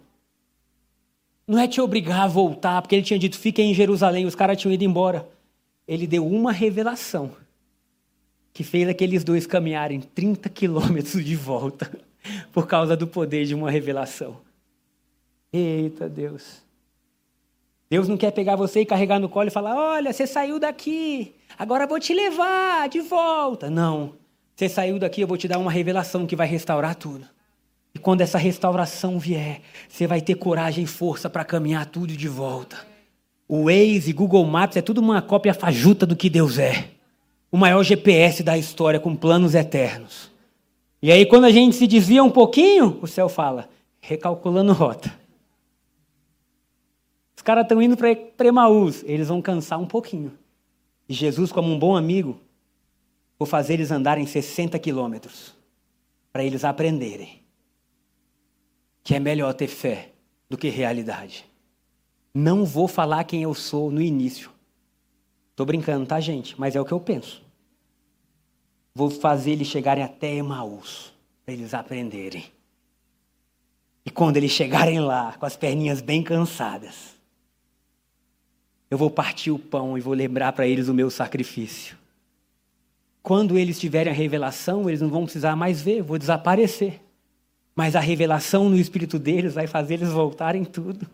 Não 1.48 1.58
é 1.58 1.68
te 1.68 1.82
obrigar 1.82 2.22
a 2.22 2.28
voltar, 2.28 2.80
porque 2.82 2.96
ele 2.96 3.04
tinha 3.04 3.18
dito, 3.18 3.38
fiquem 3.38 3.72
em 3.72 3.74
Jerusalém, 3.74 4.28
os 4.28 4.36
caras 4.36 4.58
tinham 4.58 4.72
ido 4.72 4.84
embora. 4.84 5.28
Ele 5.88 6.06
deu 6.06 6.26
uma 6.28 6.52
revelação 6.52 7.32
que 8.54 8.64
fez 8.64 8.88
aqueles 8.88 9.24
dois 9.24 9.46
caminharem 9.46 10.00
30 10.00 10.50
quilômetros 10.50 11.24
de 11.24 11.36
volta 11.36 11.90
por 12.52 12.68
causa 12.68 12.96
do 12.96 13.08
poder 13.08 13.46
de 13.46 13.56
uma 13.56 13.72
revelação. 13.72 14.38
Eita 15.52 16.08
Deus. 16.08 16.62
Deus 17.90 18.08
não 18.08 18.18
quer 18.18 18.32
pegar 18.32 18.56
você 18.56 18.82
e 18.82 18.86
carregar 18.86 19.20
no 19.20 19.30
colo 19.30 19.48
e 19.48 19.52
falar: 19.52 19.76
olha, 19.76 20.14
você 20.14 20.28
saiu 20.28 20.60
daqui, 20.60 21.34
agora 21.58 21.88
vou 21.88 22.00
te 22.00 22.14
levar 22.14 22.88
de 22.88 23.02
volta. 23.02 23.70
Não. 23.70 24.14
Você 24.56 24.68
saiu 24.68 25.00
daqui, 25.00 25.22
eu 25.22 25.28
vou 25.28 25.38
te 25.38 25.48
dar 25.48 25.58
uma 25.58 25.72
revelação 25.72 26.28
que 26.28 26.36
vai 26.36 26.46
restaurar 26.46 26.94
tudo. 26.96 27.26
E 27.96 27.98
quando 27.98 28.22
essa 28.22 28.38
restauração 28.38 29.18
vier, 29.18 29.62
você 29.88 30.06
vai 30.06 30.22
ter 30.22 30.36
coragem 30.36 30.84
e 30.84 30.88
força 30.88 31.30
para 31.30 31.46
caminhar 31.46 31.86
tudo 31.86 32.16
de 32.16 32.28
volta. 32.28 32.78
O 33.48 33.64
Waze, 33.66 34.14
Google 34.14 34.46
Maps 34.46 34.78
é 34.78 34.82
tudo 34.82 35.00
uma 35.00 35.22
cópia 35.22 35.54
fajuta 35.54 36.06
do 36.06 36.16
que 36.16 36.30
Deus 36.30 36.60
é 36.60 36.99
o 37.52 37.58
maior 37.58 37.84
GPS 37.84 38.44
da 38.44 38.58
história 38.58 39.00
com 39.00 39.16
planos 39.16 39.56
eternos. 39.56 40.32
E 41.02 41.12
aí, 41.12 41.26
quando 41.26 41.46
a 41.46 41.52
gente 41.52 41.76
se 41.76 41.88
desvia 41.88 42.24
um 42.24 42.30
pouquinho, 42.30 43.00
o 43.02 43.08
céu 43.08 43.30
fala, 43.30 43.70
recalculando 44.02 44.74
rota. 44.74 45.14
Os 47.36 47.42
caras 47.42 47.64
estão 47.64 47.82
indo 47.82 47.96
para 47.96 48.48
Emaús, 48.48 49.04
eles 49.06 49.30
vão 49.30 49.42
cansar 49.42 49.80
um 49.80 49.86
pouquinho. 49.86 50.38
E 51.08 51.14
Jesus, 51.14 51.52
como 51.52 51.72
um 51.72 51.80
bom 51.80 51.96
amigo, 51.96 52.40
vou 53.38 53.48
fazer 53.48 53.76
eles 53.76 53.92
andarem 53.92 54.26
60 54.26 54.78
quilômetros, 54.78 55.56
para 56.32 56.44
eles 56.44 56.64
aprenderem 56.64 57.40
que 59.04 59.16
é 59.16 59.20
melhor 59.20 59.54
ter 59.54 59.68
fé 59.68 60.12
do 60.48 60.58
que 60.58 60.70
realidade. 60.70 61.46
Não 62.34 62.64
vou 62.64 62.88
falar 62.88 63.24
quem 63.24 63.42
eu 63.42 63.56
sou 63.56 63.90
no 63.90 64.02
início. 64.02 64.52
Estou 65.60 65.68
brincando, 65.68 66.06
tá, 66.06 66.22
gente? 66.22 66.58
Mas 66.58 66.74
é 66.74 66.80
o 66.80 66.86
que 66.86 66.94
eu 66.94 67.02
penso. 67.02 67.42
Vou 68.96 69.10
fazer 69.10 69.52
eles 69.52 69.68
chegarem 69.68 70.02
até 70.02 70.36
Emaús, 70.36 71.12
para 71.44 71.54
eles 71.54 71.74
aprenderem. 71.74 72.46
E 74.06 74.10
quando 74.10 74.38
eles 74.38 74.52
chegarem 74.52 75.02
lá, 75.02 75.34
com 75.34 75.46
as 75.46 75.58
perninhas 75.58 76.00
bem 76.00 76.24
cansadas, 76.24 77.14
eu 78.90 78.98
vou 78.98 79.12
partir 79.12 79.52
o 79.52 79.60
pão 79.60 79.98
e 79.98 80.02
vou 80.02 80.14
lembrar 80.14 80.54
para 80.54 80.66
eles 80.66 80.88
o 80.88 80.94
meu 80.94 81.12
sacrifício. 81.12 81.98
Quando 83.22 83.58
eles 83.58 83.78
tiverem 83.78 84.14
a 84.14 84.16
revelação, 84.16 84.88
eles 84.88 85.02
não 85.02 85.10
vão 85.10 85.26
precisar 85.26 85.58
mais 85.58 85.82
ver, 85.82 85.98
eu 85.98 86.06
vou 86.06 86.18
desaparecer. 86.18 87.02
Mas 87.76 87.98
a 87.98 88.00
revelação 88.00 88.70
no 88.70 88.78
espírito 88.78 89.20
deles 89.20 89.56
vai 89.56 89.68
fazer 89.68 89.96
eles 89.96 90.10
voltarem 90.10 90.64
tudo. 90.64 91.06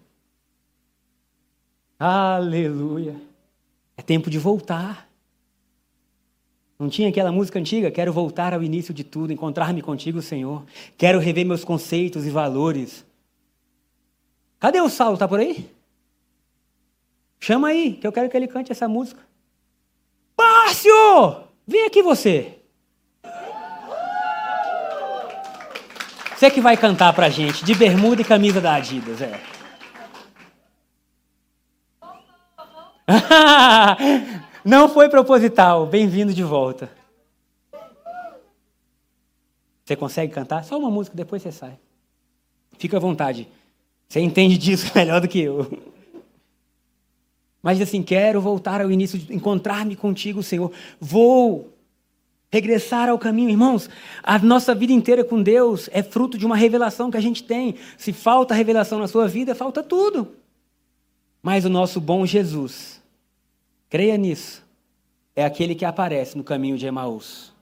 Aleluia. 1.97 3.33
É 3.97 4.01
tempo 4.01 4.29
de 4.29 4.37
voltar. 4.37 5.09
Não 6.77 6.89
tinha 6.89 7.07
aquela 7.07 7.31
música 7.31 7.57
antiga? 7.57 7.89
Quero 7.89 8.11
voltar 8.11 8.53
ao 8.53 8.61
início 8.61 8.93
de 8.93 9.03
tudo, 9.03 9.31
encontrar-me 9.31 9.81
contigo, 9.81 10.21
Senhor. 10.21 10.63
Quero 10.97 11.19
rever 11.19 11.45
meus 11.45 11.63
conceitos 11.63 12.25
e 12.25 12.29
valores. 12.29 13.05
Cadê 14.59 14.81
o 14.81 14.89
Saulo? 14.89 15.13
Está 15.13 15.27
por 15.27 15.39
aí? 15.39 15.69
Chama 17.39 17.69
aí, 17.69 17.93
que 17.93 18.05
eu 18.05 18.11
quero 18.11 18.29
que 18.29 18.35
ele 18.35 18.47
cante 18.47 18.71
essa 18.71 18.87
música. 18.87 19.21
Márcio! 20.37 21.45
Vem 21.65 21.85
aqui 21.85 22.01
você. 22.01 22.59
Você 26.35 26.51
que 26.51 26.59
vai 26.59 26.75
cantar 26.75 27.13
pra 27.13 27.29
gente, 27.29 27.63
de 27.63 27.73
bermuda 27.73 28.21
e 28.21 28.25
camisa 28.25 28.59
da 28.59 28.75
Adidas, 28.75 29.21
é. 29.21 29.54
Não 34.63 34.89
foi 34.89 35.09
proposital. 35.09 35.85
Bem-vindo 35.85 36.33
de 36.33 36.43
volta. 36.43 36.89
Você 39.83 39.95
consegue 39.95 40.33
cantar? 40.33 40.63
Só 40.63 40.77
uma 40.79 40.89
música, 40.89 41.15
depois 41.15 41.41
você 41.41 41.51
sai. 41.51 41.77
Fica 42.77 42.97
à 42.97 42.99
vontade. 42.99 43.47
Você 44.09 44.19
entende 44.19 44.57
disso 44.57 44.91
melhor 44.95 45.21
do 45.21 45.27
que 45.27 45.39
eu. 45.39 45.79
Mas 47.61 47.79
assim, 47.81 48.01
quero 48.01 48.41
voltar 48.41 48.81
ao 48.81 48.91
início, 48.91 49.19
encontrar-me 49.29 49.95
contigo, 49.95 50.41
Senhor. 50.41 50.71
Vou 50.99 51.71
regressar 52.51 53.09
ao 53.09 53.19
caminho. 53.19 53.49
Irmãos, 53.49 53.89
a 54.23 54.39
nossa 54.39 54.73
vida 54.73 54.93
inteira 54.93 55.23
com 55.23 55.41
Deus 55.41 55.89
é 55.91 56.01
fruto 56.01 56.37
de 56.37 56.45
uma 56.45 56.55
revelação 56.55 57.11
que 57.11 57.17
a 57.17 57.21
gente 57.21 57.43
tem. 57.43 57.75
Se 57.97 58.13
falta 58.13 58.55
revelação 58.55 58.97
na 58.99 59.07
sua 59.07 59.27
vida, 59.27 59.53
falta 59.53 59.83
tudo. 59.83 60.35
Mas 61.45 61.63
o 61.63 61.69
nosso 61.69 62.01
bom 62.01 62.25
Jesus, 62.25 62.99
creia 63.87 64.17
nisso, 64.17 64.65
é 65.35 65.45
aquele 65.45 65.75
que 65.75 65.85
aparece 65.85 66.35
no 66.35 66.43
caminho 66.43 66.75
de 66.75 66.87
Emaús. 66.87 67.53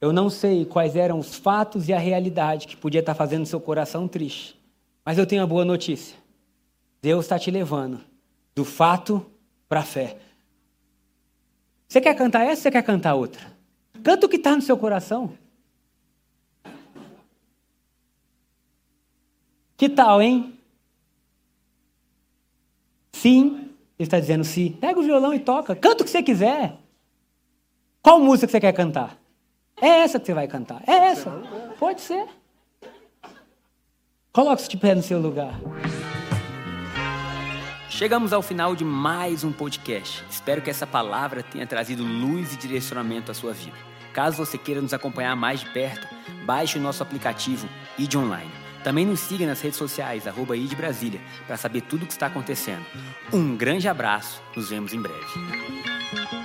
Eu 0.00 0.10
não 0.10 0.30
sei 0.30 0.64
quais 0.64 0.96
eram 0.96 1.18
os 1.18 1.34
fatos 1.34 1.86
e 1.90 1.92
a 1.92 1.98
realidade 1.98 2.66
que 2.66 2.74
podia 2.74 3.00
estar 3.00 3.14
fazendo 3.14 3.44
seu 3.44 3.60
coração 3.60 4.08
triste, 4.08 4.58
mas 5.04 5.18
eu 5.18 5.26
tenho 5.26 5.42
uma 5.42 5.46
boa 5.46 5.66
notícia. 5.66 6.16
Deus 7.02 7.26
está 7.26 7.38
te 7.38 7.50
levando 7.50 8.00
do 8.54 8.64
fato 8.64 9.30
para 9.68 9.80
a 9.80 9.84
fé. 9.84 10.16
Você 11.86 12.00
quer 12.00 12.14
cantar 12.14 12.44
essa 12.44 12.52
ou 12.52 12.56
você 12.62 12.70
quer 12.70 12.82
cantar 12.82 13.16
outra? 13.16 13.54
Canta 14.02 14.24
o 14.24 14.30
que 14.30 14.36
está 14.36 14.56
no 14.56 14.62
seu 14.62 14.78
coração. 14.78 15.34
Que 19.76 19.90
tal, 19.90 20.22
hein? 20.22 20.57
Sim. 23.20 23.70
Ele 23.98 24.06
está 24.06 24.20
dizendo 24.20 24.44
sim. 24.44 24.76
Pega 24.80 24.98
o 24.98 25.02
violão 25.02 25.34
e 25.34 25.40
toca. 25.40 25.74
Canta 25.74 26.02
o 26.02 26.04
que 26.04 26.10
você 26.10 26.22
quiser. 26.22 26.76
Qual 28.00 28.20
música 28.20 28.46
que 28.46 28.52
você 28.52 28.60
quer 28.60 28.72
cantar? 28.72 29.18
É 29.80 29.88
essa 29.88 30.20
que 30.20 30.26
você 30.26 30.34
vai 30.34 30.46
cantar. 30.46 30.82
É 30.86 30.92
essa. 30.92 31.30
Pode 31.78 32.00
ser. 32.00 32.26
Coloque-se 34.32 34.68
de 34.68 34.76
pé 34.76 34.94
no 34.94 35.02
seu 35.02 35.20
lugar. 35.20 35.60
Chegamos 37.90 38.32
ao 38.32 38.40
final 38.40 38.76
de 38.76 38.84
mais 38.84 39.42
um 39.42 39.50
podcast. 39.50 40.24
Espero 40.30 40.62
que 40.62 40.70
essa 40.70 40.86
palavra 40.86 41.42
tenha 41.42 41.66
trazido 41.66 42.04
luz 42.04 42.54
e 42.54 42.56
direcionamento 42.56 43.32
à 43.32 43.34
sua 43.34 43.52
vida. 43.52 43.76
Caso 44.12 44.36
você 44.36 44.56
queira 44.56 44.80
nos 44.80 44.94
acompanhar 44.94 45.34
mais 45.34 45.60
de 45.60 45.70
perto, 45.70 46.06
baixe 46.44 46.78
o 46.78 46.80
nosso 46.80 47.02
aplicativo 47.02 47.68
ID 47.98 48.14
Online. 48.14 48.67
Também 48.82 49.04
nos 49.04 49.20
siga 49.20 49.46
nas 49.46 49.60
redes 49.60 49.78
sociais, 49.78 50.26
arroba 50.26 50.56
ID 50.56 50.74
Brasília, 50.74 51.20
para 51.46 51.56
saber 51.56 51.82
tudo 51.82 52.04
o 52.04 52.06
que 52.06 52.12
está 52.12 52.26
acontecendo. 52.26 52.84
Um 53.32 53.56
grande 53.56 53.88
abraço, 53.88 54.42
nos 54.56 54.70
vemos 54.70 54.92
em 54.92 55.00
breve. 55.00 56.37